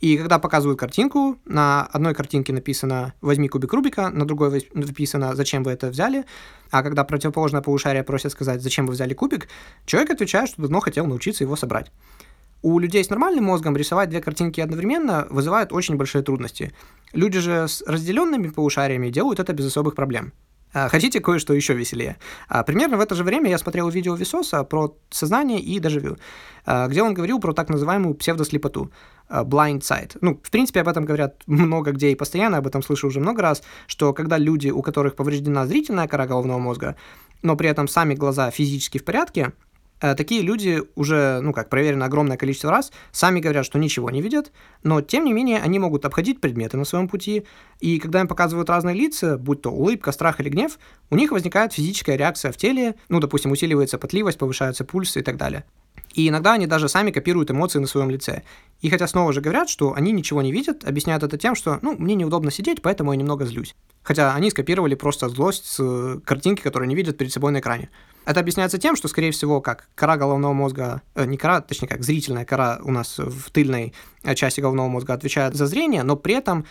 И 0.01 0.17
когда 0.17 0.39
показывают 0.39 0.79
картинку, 0.79 1.39
на 1.45 1.84
одной 1.86 2.13
картинке 2.13 2.51
написано 2.53 3.13
«возьми 3.21 3.47
кубик 3.47 3.73
Рубика», 3.73 4.10
на 4.10 4.25
другой 4.25 4.67
написано 4.73 5.36
«зачем 5.36 5.63
вы 5.63 5.71
это 5.71 5.88
взяли?», 5.88 6.25
а 6.69 6.84
когда 6.84 7.03
противоположное 7.05 7.62
полушарие 7.62 8.03
просит 8.03 8.34
сказать 8.34 8.62
«зачем 8.62 8.86
вы 8.86 8.93
взяли 8.93 9.13
кубик?», 9.13 9.47
человек 9.86 10.12
отвечает, 10.12 10.49
что 10.49 10.62
давно 10.62 10.79
хотел 10.81 11.08
научиться 11.08 11.43
его 11.43 11.55
собрать. 11.55 11.91
У 12.65 12.80
людей 12.80 13.04
с 13.04 13.12
нормальным 13.12 13.43
мозгом 13.43 13.78
рисовать 13.78 14.10
две 14.10 14.21
картинки 14.21 14.60
одновременно 14.60 15.28
вызывает 15.30 15.71
очень 15.71 15.97
большие 15.97 16.23
трудности. 16.23 16.73
Люди 17.13 17.38
же 17.38 17.67
с 17.67 17.84
разделенными 17.86 18.47
полушариями 18.47 19.12
делают 19.12 19.39
это 19.39 19.54
без 19.54 19.67
особых 19.67 19.93
проблем. 19.93 20.34
А, 20.73 20.89
хотите 20.89 21.19
кое-что 21.19 21.54
еще 21.54 21.75
веселее? 21.75 22.17
А, 22.49 22.63
примерно 22.63 22.97
в 22.97 23.01
это 23.01 23.13
же 23.13 23.23
время 23.23 23.51
я 23.51 23.60
смотрел 23.60 23.88
видео 23.89 24.15
Висоса 24.15 24.63
про 24.63 24.97
сознание 25.12 25.60
и 25.60 25.78
дежавю, 25.78 26.17
а, 26.65 26.88
где 26.88 27.04
он 27.04 27.13
говорил 27.13 27.39
про 27.39 27.54
так 27.54 27.69
называемую 27.69 28.15
псевдослепоту, 28.15 28.91
blind 29.30 29.82
sight. 29.82 30.17
Ну, 30.21 30.41
в 30.41 30.49
принципе, 30.49 30.82
об 30.82 30.88
этом 30.88 31.06
говорят 31.06 31.43
много 31.45 31.91
где 31.91 32.10
и 32.10 32.15
постоянно, 32.15 32.58
об 32.58 32.65
этом 32.65 32.82
слышу 32.82 33.06
уже 33.10 33.19
много 33.19 33.43
раз, 33.43 33.62
что 33.86 34.12
когда 34.12 34.39
люди, 34.39 34.69
у 34.69 34.82
которых 34.82 35.15
повреждена 35.15 35.67
зрительная 35.67 36.08
кора 36.08 36.25
головного 36.25 36.58
мозга, 36.58 36.95
но 37.43 37.56
при 37.56 37.69
этом 37.69 37.88
сами 37.88 38.15
глаза 38.15 38.49
физически 38.49 38.97
в 38.97 39.06
порядке, 39.06 39.54
такие 40.13 40.41
люди 40.41 40.84
уже, 40.96 41.39
ну 41.41 41.54
как, 41.54 41.70
проверено 41.70 42.06
огромное 42.06 42.38
количество 42.38 42.70
раз, 42.70 42.91
сами 43.12 43.39
говорят, 43.39 43.65
что 43.65 43.80
ничего 43.80 44.12
не 44.12 44.22
видят, 44.22 44.52
но 44.84 45.02
тем 45.02 45.24
не 45.26 45.34
менее 45.34 45.60
они 45.60 45.80
могут 45.80 46.06
обходить 46.06 46.41
предметы 46.41 46.78
на 46.78 46.86
своем 46.86 47.08
пути, 47.08 47.46
и 47.80 47.98
когда 47.98 48.22
им 48.22 48.28
показывают 48.28 48.70
разные 48.70 48.96
лица, 48.96 49.38
будь 49.38 49.62
то 49.62 49.72
улыбка, 49.72 50.12
страх 50.12 50.39
или 50.39 50.50
гнев, 50.50 50.78
у 51.10 51.15
них 51.15 51.32
возникает 51.32 51.74
физическая 51.74 52.18
реакция 52.18 52.52
в 52.52 52.58
теле, 52.58 52.96
ну, 53.10 53.20
допустим, 53.20 53.52
усиливается 53.52 53.98
потливость, 53.98 54.38
повышается 54.38 54.86
пульс 54.86 55.18
и 55.18 55.22
так 55.22 55.38
далее. 55.38 55.63
И 56.15 56.30
иногда 56.30 56.54
они 56.54 56.65
даже 56.65 56.88
сами 56.88 57.12
копируют 57.12 57.51
эмоции 57.51 57.80
на 57.80 57.88
своем 57.88 58.10
лице. 58.10 58.43
И 58.80 58.89
хотя 58.89 59.06
снова 59.06 59.34
же 59.34 59.41
говорят, 59.41 59.67
что 59.69 59.93
они 59.93 60.13
ничего 60.13 60.41
не 60.41 60.51
видят, 60.51 60.86
объясняют 60.86 61.23
это 61.23 61.38
тем, 61.38 61.56
что, 61.56 61.78
ну, 61.82 61.93
мне 61.97 62.15
неудобно 62.15 62.51
сидеть, 62.51 62.82
поэтому 62.82 63.12
я 63.12 63.17
немного 63.17 63.45
злюсь. 63.45 63.75
Хотя 64.01 64.34
они 64.34 64.49
скопировали 64.49 64.95
просто 64.95 65.28
злость 65.28 65.65
с 65.65 65.78
э, 65.80 66.19
картинки, 66.23 66.62
которую 66.62 66.86
они 66.86 66.95
видят 66.95 67.17
перед 67.17 67.34
собой 67.34 67.51
на 67.51 67.60
экране. 67.60 67.89
Это 68.25 68.39
объясняется 68.39 68.78
тем, 68.78 68.95
что, 68.95 69.10
скорее 69.10 69.32
всего, 69.32 69.60
как 69.60 69.89
кора 69.93 70.15
головного 70.15 70.54
мозга, 70.54 71.01
э, 71.15 71.25
не 71.25 71.36
кора, 71.36 71.60
точнее, 71.60 71.89
как 71.89 72.01
зрительная 72.01 72.45
кора 72.45 72.80
у 72.84 72.91
нас 72.91 73.17
в 73.17 73.51
тыльной 73.51 73.93
э, 74.23 74.36
части 74.36 74.62
головного 74.62 74.88
мозга 74.88 75.13
отвечает 75.13 75.56
за 75.56 75.65
зрение, 75.65 76.04
но 76.04 76.15
при 76.15 76.36
этом 76.36 76.65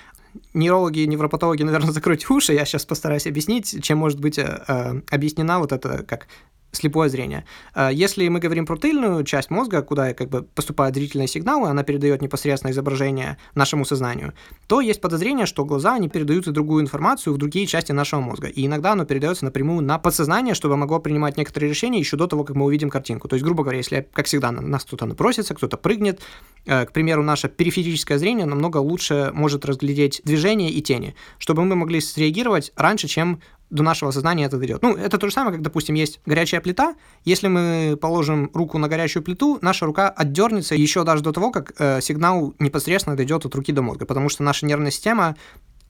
нейрологи 0.54 1.00
и 1.00 1.06
невропатологи, 1.06 1.64
наверное, 1.64 1.92
закройте 1.92 2.26
уши, 2.30 2.54
я 2.54 2.64
сейчас 2.64 2.86
постараюсь 2.86 3.26
объяснить, 3.26 3.82
чем 3.82 3.98
может 3.98 4.20
быть 4.20 4.38
э, 4.38 4.64
э 4.66 5.00
объяснена 5.10 5.58
вот 5.58 5.72
эта 5.72 6.02
как 6.02 6.28
слепое 6.76 7.08
зрение. 7.08 7.44
А, 7.74 7.90
если 7.90 8.28
мы 8.28 8.40
говорим 8.40 8.66
про 8.66 8.76
тыльную 8.76 9.24
часть 9.24 9.50
мозга, 9.50 9.82
куда 9.82 10.14
как 10.14 10.28
бы 10.28 10.42
поступают 10.42 10.96
зрительные 10.96 11.28
сигналы, 11.28 11.68
она 11.68 11.82
передает 11.82 12.22
непосредственно 12.22 12.70
изображение 12.70 13.38
нашему 13.54 13.84
сознанию, 13.84 14.34
то 14.66 14.80
есть 14.80 15.00
подозрение, 15.00 15.46
что 15.46 15.64
глаза, 15.64 15.94
они 15.94 16.08
передают 16.08 16.46
и 16.46 16.52
другую 16.52 16.82
информацию 16.82 17.34
в 17.34 17.38
другие 17.38 17.66
части 17.66 17.92
нашего 17.92 18.20
мозга. 18.20 18.48
И 18.48 18.66
иногда 18.66 18.92
оно 18.92 19.04
передается 19.04 19.44
напрямую 19.44 19.82
на 19.82 19.98
подсознание, 19.98 20.54
чтобы 20.54 20.76
могло 20.76 20.98
принимать 21.00 21.36
некоторые 21.36 21.70
решения 21.70 21.98
еще 21.98 22.16
до 22.16 22.26
того, 22.26 22.44
как 22.44 22.56
мы 22.56 22.64
увидим 22.64 22.90
картинку. 22.90 23.28
То 23.28 23.34
есть, 23.34 23.44
грубо 23.44 23.62
говоря, 23.62 23.78
если, 23.78 24.08
как 24.12 24.26
всегда, 24.26 24.50
на 24.50 24.60
нас 24.60 24.84
кто-то 24.84 25.06
напросится, 25.06 25.54
кто-то 25.54 25.76
прыгнет, 25.76 26.20
э, 26.66 26.86
к 26.86 26.92
примеру, 26.92 27.22
наше 27.22 27.48
периферическое 27.48 28.18
зрение 28.18 28.46
намного 28.46 28.78
лучше 28.78 29.30
может 29.34 29.64
разглядеть 29.64 30.20
движение 30.24 30.70
и 30.70 30.80
тени, 30.82 31.14
чтобы 31.38 31.64
мы 31.64 31.74
могли 31.76 32.00
среагировать 32.00 32.72
раньше, 32.76 33.08
чем 33.08 33.40
до 33.74 33.82
нашего 33.82 34.12
сознания 34.12 34.44
это 34.44 34.56
дойдет. 34.56 34.82
Ну, 34.82 34.94
это 34.94 35.18
то 35.18 35.26
же 35.26 35.32
самое, 35.32 35.52
как, 35.54 35.62
допустим, 35.62 35.96
есть 35.96 36.20
горячая 36.26 36.60
плита. 36.60 36.94
Если 37.24 37.48
мы 37.48 37.98
положим 38.00 38.50
руку 38.54 38.78
на 38.78 38.88
горячую 38.88 39.24
плиту, 39.24 39.58
наша 39.62 39.84
рука 39.84 40.08
отдернется 40.08 40.76
еще 40.76 41.02
даже 41.02 41.24
до 41.24 41.32
того, 41.32 41.50
как 41.50 41.72
э, 41.78 42.00
сигнал 42.00 42.54
непосредственно 42.60 43.16
дойдет 43.16 43.44
от 43.44 43.54
руки 43.54 43.72
до 43.72 43.82
мозга, 43.82 44.06
потому 44.06 44.28
что 44.28 44.44
наша 44.44 44.64
нервная 44.64 44.92
система 44.92 45.34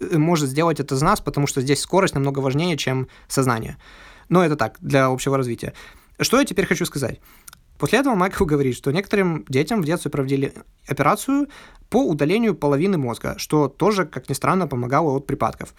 э, 0.01 0.17
может 0.17 0.49
сделать 0.49 0.81
это 0.81 0.97
за 0.97 1.05
нас, 1.05 1.21
потому 1.21 1.47
что 1.47 1.61
здесь 1.61 1.81
скорость 1.81 2.15
намного 2.15 2.39
важнее, 2.39 2.79
чем 2.79 3.09
сознание. 3.29 3.77
Но 4.31 4.43
это 4.43 4.57
так, 4.57 4.77
для 4.81 5.07
общего 5.07 5.37
развития. 5.37 5.75
Что 6.19 6.39
я 6.39 6.47
теперь 6.47 6.65
хочу 6.65 6.87
сказать? 6.87 7.21
После 7.79 7.99
этого 7.99 8.15
Майкл 8.15 8.45
говорит, 8.47 8.77
что 8.77 8.93
некоторым 8.93 9.45
детям 9.47 9.83
в 9.83 9.85
детстве 9.85 10.11
проводили 10.11 10.55
операцию 10.89 11.49
по 11.91 12.03
удалению 12.03 12.55
половины 12.55 12.97
мозга, 12.97 13.35
что 13.37 13.69
тоже, 13.69 14.07
как 14.07 14.31
ни 14.31 14.33
странно, 14.33 14.67
помогало 14.67 15.11
от 15.11 15.27
припадков. 15.27 15.75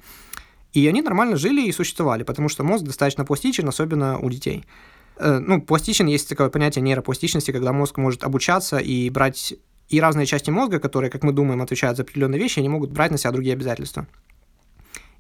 И 0.76 0.86
они 0.90 1.02
нормально 1.02 1.38
жили 1.38 1.66
и 1.66 1.72
существовали, 1.72 2.24
потому 2.24 2.50
что 2.50 2.66
мозг 2.66 2.84
достаточно 2.84 3.24
пластичен, 3.24 3.68
особенно 3.70 4.20
у 4.20 4.30
детей. 4.30 4.66
Э, 5.18 5.40
ну, 5.40 5.62
пластичен 5.62 6.06
есть 6.08 6.28
такое 6.28 6.50
понятие 6.50 6.82
нейропластичности, 6.82 7.52
когда 7.52 7.72
мозг 7.72 7.96
может 7.98 8.26
обучаться 8.26 8.78
и 8.78 9.10
брать 9.10 9.54
и 9.88 10.02
разные 10.02 10.26
части 10.26 10.50
мозга, 10.50 10.80
которые, 10.80 11.10
как 11.10 11.24
мы 11.24 11.32
думаем, 11.32 11.62
отвечают 11.62 11.96
за 11.96 12.04
определенные 12.04 12.42
вещи, 12.42 12.60
они 12.60 12.68
могут 12.68 12.92
брать 12.92 13.12
на 13.12 13.18
себя 13.18 13.32
другие 13.32 13.54
обязательства. 13.54 14.06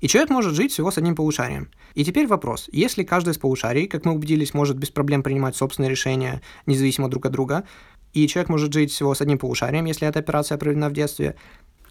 И 0.01 0.09
человек 0.09 0.29
может 0.29 0.55
жить 0.55 0.73
всего 0.73 0.91
с 0.91 0.97
одним 0.97 1.15
полушарием. 1.15 1.69
И 1.93 2.03
теперь 2.03 2.27
вопрос. 2.27 2.67
Если 2.73 3.03
каждый 3.03 3.29
из 3.29 3.37
полушарий, 3.37 3.87
как 3.87 4.03
мы 4.03 4.11
убедились, 4.11 4.53
может 4.53 4.77
без 4.77 4.89
проблем 4.89 5.23
принимать 5.23 5.55
собственные 5.55 5.89
решения, 5.89 6.41
независимо 6.65 7.07
друг 7.07 7.27
от 7.27 7.31
друга, 7.31 7.63
и 8.11 8.27
человек 8.27 8.49
может 8.49 8.73
жить 8.73 8.91
всего 8.91 9.15
с 9.15 9.21
одним 9.21 9.37
полушарием, 9.37 9.85
если 9.85 10.05
эта 10.05 10.19
операция 10.19 10.57
проведена 10.57 10.89
в 10.89 10.93
детстве, 10.93 11.35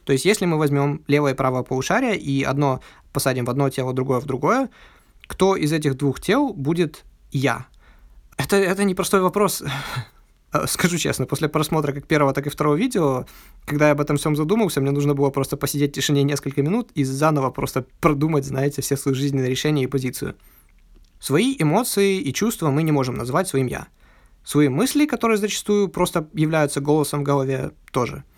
то 0.05 0.13
есть, 0.13 0.25
если 0.25 0.45
мы 0.45 0.59
возьмем 0.59 1.03
левое 1.07 1.33
и 1.33 1.37
правое 1.37 1.63
полушарие 1.63 2.17
и 2.19 2.43
одно 2.43 2.81
посадим 3.15 3.47
в 3.47 3.51
одно 3.51 3.71
тело, 3.71 3.95
другое 3.95 4.21
в 4.21 4.27
другое, 4.27 4.69
кто 5.27 5.57
из 5.57 5.73
этих 5.73 5.97
двух 5.97 6.21
тел 6.21 6.53
будет 6.53 7.05
я? 7.31 7.67
Это, 8.37 8.57
это 8.57 8.85
непростой 8.85 9.21
вопрос. 9.21 9.63
Скажу 10.67 10.99
честно, 10.99 11.25
после 11.25 11.49
просмотра 11.49 11.93
как 11.93 12.07
первого, 12.07 12.35
так 12.35 12.47
и 12.47 12.51
второго 12.51 12.75
видео, 12.75 13.25
когда 13.65 13.87
я 13.87 13.93
об 13.93 14.01
этом 14.01 14.17
всем 14.17 14.37
задумался, 14.37 14.81
мне 14.81 14.91
нужно 14.91 15.15
было 15.15 15.31
просто 15.31 15.57
посидеть 15.57 15.93
в 15.93 15.95
тишине 15.95 16.23
несколько 16.25 16.63
минут 16.63 16.91
и 16.95 17.05
заново 17.05 17.51
просто 17.51 17.87
продумать, 18.01 18.45
знаете, 18.45 18.83
все 18.83 18.97
свои 18.97 19.15
жизненные 19.15 19.51
решения 19.51 19.85
и 19.85 19.89
позицию. 19.89 20.35
Свои 21.21 21.57
эмоции 21.59 22.21
и 22.21 22.33
чувства 22.35 22.71
мы 22.71 22.83
не 22.83 22.93
можем 22.93 23.15
назвать 23.15 23.49
своим 23.49 23.67
«я». 23.67 23.87
Свои 24.45 24.69
мысли, 24.69 25.07
которые 25.07 25.39
зачастую 25.39 25.89
просто 25.89 26.29
являются 26.35 26.81
голосом 26.81 27.21
в 27.21 27.23
голове, 27.23 27.71
тоже– 27.93 28.25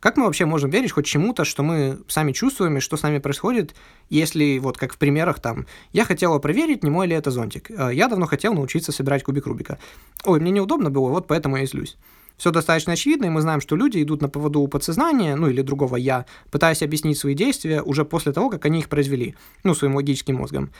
как 0.00 0.16
мы 0.16 0.24
вообще 0.24 0.46
можем 0.46 0.70
верить 0.70 0.92
хоть 0.92 1.06
чему-то, 1.06 1.44
что 1.44 1.62
мы 1.62 1.98
сами 2.08 2.32
чувствуем 2.32 2.78
и 2.78 2.80
что 2.80 2.96
с 2.96 3.02
нами 3.02 3.18
происходит, 3.18 3.74
если 4.08 4.58
вот 4.58 4.78
как 4.78 4.94
в 4.94 4.98
примерах 4.98 5.40
там 5.40 5.66
«я 5.92 6.04
хотела 6.04 6.38
проверить, 6.38 6.82
не 6.82 6.90
мой 6.90 7.06
ли 7.06 7.14
это 7.14 7.30
зонтик», 7.30 7.70
а 7.76 7.90
«я 7.90 8.08
давно 8.08 8.26
хотел 8.26 8.54
научиться 8.54 8.92
собирать 8.92 9.22
кубик 9.22 9.46
Рубика», 9.46 9.78
«ой, 10.24 10.40
мне 10.40 10.50
неудобно 10.50 10.90
было, 10.90 11.10
вот 11.10 11.26
поэтому 11.26 11.56
я 11.56 11.62
и 11.62 11.66
злюсь». 11.66 11.96
Все 12.38 12.50
достаточно 12.50 12.94
очевидно, 12.94 13.26
и 13.26 13.28
мы 13.28 13.42
знаем, 13.42 13.60
что 13.60 13.76
люди 13.76 14.02
идут 14.02 14.22
на 14.22 14.30
поводу 14.30 14.60
у 14.60 14.68
подсознания, 14.68 15.36
ну 15.36 15.48
или 15.50 15.60
другого 15.60 15.96
«я», 15.96 16.24
пытаясь 16.50 16.82
объяснить 16.82 17.18
свои 17.18 17.34
действия 17.34 17.82
уже 17.82 18.06
после 18.06 18.32
того, 18.32 18.48
как 18.48 18.64
они 18.64 18.78
их 18.78 18.88
произвели, 18.88 19.34
ну, 19.62 19.74
своим 19.74 19.94
логическим 19.94 20.36
мозгом. 20.36 20.70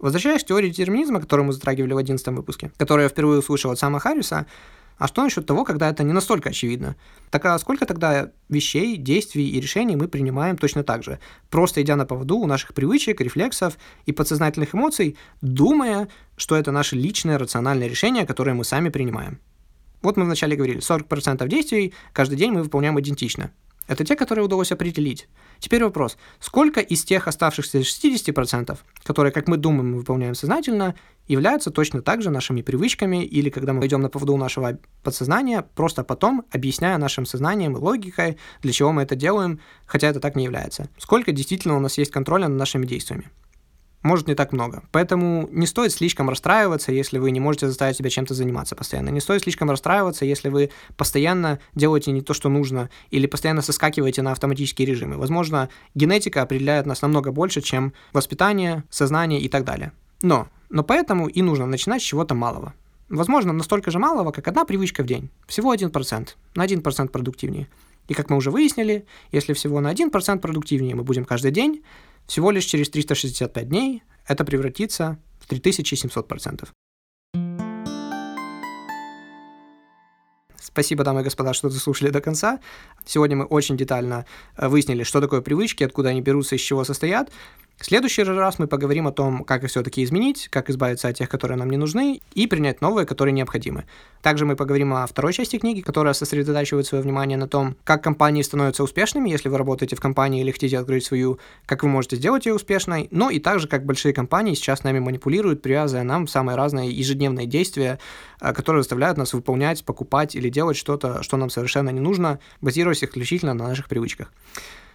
Возвращаясь 0.00 0.42
к 0.42 0.46
теории 0.48 0.70
детерминизма, 0.70 1.20
которую 1.20 1.46
мы 1.46 1.52
затрагивали 1.52 1.92
в 1.92 1.98
11 1.98 2.26
выпуске, 2.28 2.72
которую 2.76 3.04
я 3.04 3.08
впервые 3.08 3.38
услышал 3.38 3.70
от 3.70 3.78
Сама 3.78 4.00
Харриса, 4.00 4.46
а 4.98 5.08
что 5.08 5.22
насчет 5.22 5.46
того, 5.46 5.64
когда 5.64 5.90
это 5.90 6.02
не 6.02 6.12
настолько 6.12 6.50
очевидно? 6.50 6.96
Так 7.30 7.44
а 7.46 7.58
сколько 7.58 7.86
тогда 7.86 8.30
вещей, 8.48 8.96
действий 8.96 9.48
и 9.48 9.60
решений 9.60 9.96
мы 9.96 10.08
принимаем 10.08 10.56
точно 10.56 10.84
так 10.84 11.02
же, 11.02 11.18
просто 11.50 11.82
идя 11.82 11.96
на 11.96 12.06
поводу 12.06 12.38
у 12.38 12.46
наших 12.46 12.74
привычек, 12.74 13.20
рефлексов 13.20 13.76
и 14.06 14.12
подсознательных 14.12 14.74
эмоций, 14.74 15.16
думая, 15.40 16.08
что 16.36 16.56
это 16.56 16.72
наше 16.72 16.96
личное 16.96 17.38
рациональное 17.38 17.88
решение, 17.88 18.26
которое 18.26 18.54
мы 18.54 18.64
сами 18.64 18.88
принимаем? 18.88 19.40
Вот 20.02 20.16
мы 20.16 20.24
вначале 20.24 20.54
говорили, 20.54 20.80
40% 20.80 21.48
действий 21.48 21.94
каждый 22.12 22.36
день 22.36 22.52
мы 22.52 22.62
выполняем 22.62 23.00
идентично. 23.00 23.50
Это 23.86 24.04
те, 24.04 24.16
которые 24.16 24.44
удалось 24.44 24.72
определить. 24.72 25.28
Теперь 25.58 25.84
вопрос, 25.84 26.16
сколько 26.40 26.80
из 26.80 27.04
тех 27.04 27.28
оставшихся 27.28 27.80
60%, 27.80 28.78
которые, 29.02 29.32
как 29.32 29.48
мы 29.48 29.56
думаем, 29.56 29.92
мы 29.92 29.98
выполняем 29.98 30.34
сознательно, 30.34 30.94
являются 31.28 31.70
точно 31.70 32.02
так 32.02 32.22
же 32.22 32.30
нашими 32.30 32.62
привычками 32.62 33.24
или 33.24 33.50
когда 33.50 33.72
мы 33.72 33.86
идем 33.86 34.00
на 34.00 34.08
поводу 34.08 34.36
нашего 34.36 34.78
подсознания, 35.02 35.62
просто 35.74 36.04
потом 36.04 36.44
объясняя 36.50 36.98
нашим 36.98 37.26
сознанием 37.26 37.76
и 37.76 37.80
логикой, 37.80 38.38
для 38.62 38.72
чего 38.72 38.92
мы 38.92 39.02
это 39.02 39.16
делаем, 39.16 39.60
хотя 39.86 40.08
это 40.08 40.20
так 40.20 40.36
не 40.36 40.44
является. 40.44 40.88
Сколько 40.98 41.32
действительно 41.32 41.76
у 41.76 41.80
нас 41.80 41.98
есть 41.98 42.10
контроля 42.10 42.48
над 42.48 42.58
нашими 42.58 42.86
действиями 42.86 43.30
может 44.04 44.28
не 44.28 44.34
так 44.34 44.52
много. 44.52 44.84
Поэтому 44.92 45.48
не 45.50 45.66
стоит 45.66 45.90
слишком 45.92 46.28
расстраиваться, 46.28 46.92
если 46.92 47.18
вы 47.18 47.30
не 47.30 47.40
можете 47.40 47.66
заставить 47.66 47.96
себя 47.96 48.10
чем-то 48.10 48.34
заниматься 48.34 48.76
постоянно. 48.76 49.08
Не 49.08 49.20
стоит 49.20 49.42
слишком 49.42 49.70
расстраиваться, 49.70 50.24
если 50.26 50.50
вы 50.50 50.70
постоянно 50.96 51.58
делаете 51.74 52.12
не 52.12 52.20
то, 52.20 52.34
что 52.34 52.48
нужно, 52.48 52.90
или 53.10 53.26
постоянно 53.26 53.62
соскакиваете 53.62 54.22
на 54.22 54.32
автоматические 54.32 54.86
режимы. 54.86 55.16
Возможно, 55.16 55.70
генетика 55.94 56.42
определяет 56.42 56.86
нас 56.86 57.02
намного 57.02 57.32
больше, 57.32 57.62
чем 57.62 57.94
воспитание, 58.12 58.84
сознание 58.90 59.40
и 59.40 59.48
так 59.48 59.64
далее. 59.64 59.92
Но, 60.22 60.48
но 60.68 60.84
поэтому 60.84 61.26
и 61.26 61.40
нужно 61.42 61.66
начинать 61.66 62.02
с 62.02 62.04
чего-то 62.04 62.34
малого. 62.34 62.74
Возможно, 63.08 63.52
настолько 63.52 63.90
же 63.90 63.98
малого, 63.98 64.32
как 64.32 64.46
одна 64.48 64.64
привычка 64.66 65.02
в 65.02 65.06
день. 65.06 65.30
Всего 65.46 65.74
1%. 65.74 66.28
На 66.54 66.66
1% 66.66 67.08
продуктивнее. 67.08 67.68
И 68.08 68.14
как 68.14 68.28
мы 68.28 68.36
уже 68.36 68.50
выяснили, 68.50 69.06
если 69.32 69.54
всего 69.54 69.80
на 69.80 69.92
1% 69.92 70.38
продуктивнее 70.38 70.94
мы 70.94 71.04
будем 71.04 71.24
каждый 71.24 71.52
день, 71.52 71.82
всего 72.26 72.50
лишь 72.50 72.64
через 72.64 72.90
365 72.90 73.68
дней 73.68 74.02
это 74.26 74.44
превратится 74.44 75.18
в 75.38 75.50
3700%. 75.50 76.68
Спасибо, 80.60 81.04
дамы 81.04 81.20
и 81.20 81.24
господа, 81.24 81.52
что 81.54 81.68
дослушали 81.68 82.10
до 82.10 82.20
конца. 82.20 82.58
Сегодня 83.04 83.36
мы 83.36 83.44
очень 83.44 83.76
детально 83.76 84.26
э, 84.56 84.66
выяснили, 84.66 85.04
что 85.04 85.20
такое 85.20 85.40
привычки, 85.40 85.84
откуда 85.84 86.08
они 86.08 86.20
берутся, 86.20 86.56
из 86.56 86.62
чего 86.62 86.82
состоят. 86.84 87.30
В 87.76 87.86
следующий 87.86 88.22
раз 88.22 88.58
мы 88.58 88.68
поговорим 88.68 89.08
о 89.08 89.12
том, 89.12 89.42
как 89.44 89.64
их 89.64 89.70
все-таки 89.70 90.04
изменить, 90.04 90.48
как 90.48 90.70
избавиться 90.70 91.08
от 91.08 91.16
тех, 91.16 91.28
которые 91.28 91.58
нам 91.58 91.68
не 91.68 91.76
нужны, 91.76 92.20
и 92.32 92.46
принять 92.46 92.80
новые, 92.80 93.04
которые 93.04 93.32
необходимы. 93.32 93.84
Также 94.22 94.46
мы 94.46 94.56
поговорим 94.56 94.94
о 94.94 95.06
второй 95.06 95.32
части 95.32 95.58
книги, 95.58 95.80
которая 95.80 96.14
сосредотачивает 96.14 96.86
свое 96.86 97.02
внимание 97.02 97.36
на 97.36 97.48
том, 97.48 97.76
как 97.84 98.02
компании 98.02 98.42
становятся 98.42 98.84
успешными, 98.84 99.28
если 99.28 99.48
вы 99.48 99.58
работаете 99.58 99.96
в 99.96 100.00
компании 100.00 100.40
или 100.40 100.52
хотите 100.52 100.78
открыть 100.78 101.04
свою, 101.04 101.38
как 101.66 101.82
вы 101.82 101.88
можете 101.88 102.16
сделать 102.16 102.46
ее 102.46 102.54
успешной, 102.54 103.08
но 103.10 103.28
и 103.28 103.40
также, 103.40 103.66
как 103.68 103.84
большие 103.84 104.14
компании 104.14 104.54
сейчас 104.54 104.84
нами 104.84 105.00
манипулируют, 105.00 105.60
привязывая 105.60 106.04
нам 106.04 106.28
самые 106.28 106.56
разные 106.56 106.90
ежедневные 106.90 107.46
действия, 107.46 107.98
э, 108.40 108.52
которые 108.54 108.82
заставляют 108.82 109.18
нас 109.18 109.34
выполнять, 109.34 109.84
покупать 109.84 110.36
или 110.36 110.48
делать 110.48 110.76
что-то, 110.76 111.22
что 111.22 111.36
нам 111.36 111.50
совершенно 111.50 111.90
не 111.90 112.00
нужно, 112.00 112.38
базируясь 112.60 113.02
исключительно 113.02 113.52
на 113.52 113.68
наших 113.68 113.88
привычках. 113.88 114.32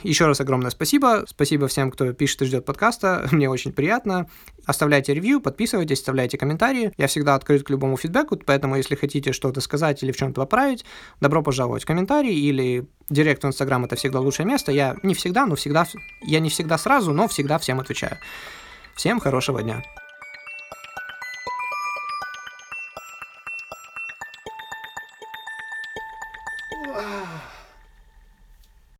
Еще 0.03 0.27
раз 0.27 0.39
огромное 0.39 0.71
спасибо. 0.71 1.25
Спасибо 1.27 1.67
всем, 1.67 1.91
кто 1.91 2.13
пишет 2.13 2.41
и 2.41 2.45
ждет 2.45 2.65
подкаста. 2.65 3.27
Мне 3.31 3.49
очень 3.49 3.73
приятно. 3.73 4.27
Оставляйте 4.65 5.13
ревью, 5.13 5.41
подписывайтесь, 5.41 5.99
оставляйте 5.99 6.37
комментарии. 6.37 6.93
Я 6.97 7.07
всегда 7.07 7.35
открыт 7.35 7.63
к 7.63 7.69
любому 7.69 7.97
фидбэку, 7.97 8.37
поэтому 8.37 8.75
если 8.75 8.95
хотите 8.95 9.33
что-то 9.33 9.61
сказать 9.61 10.01
или 10.03 10.11
в 10.11 10.17
чем-то 10.17 10.41
поправить, 10.41 10.85
добро 11.19 11.43
пожаловать 11.43 11.83
в 11.83 11.85
комментарии 11.85 12.33
или 12.33 12.87
директ 13.09 13.43
в 13.43 13.47
Инстаграм 13.47 13.83
это 13.85 13.95
всегда 13.95 14.19
лучшее 14.19 14.45
место. 14.45 14.71
Я 14.71 14.95
не 15.03 15.13
всегда, 15.13 15.45
но 15.45 15.55
всегда, 15.55 15.85
я 16.21 16.39
не 16.39 16.49
всегда 16.49 16.77
сразу, 16.77 17.11
но 17.13 17.27
всегда 17.27 17.57
всем 17.57 17.79
отвечаю. 17.79 18.17
Всем 18.95 19.19
хорошего 19.19 19.61
дня. 19.61 19.83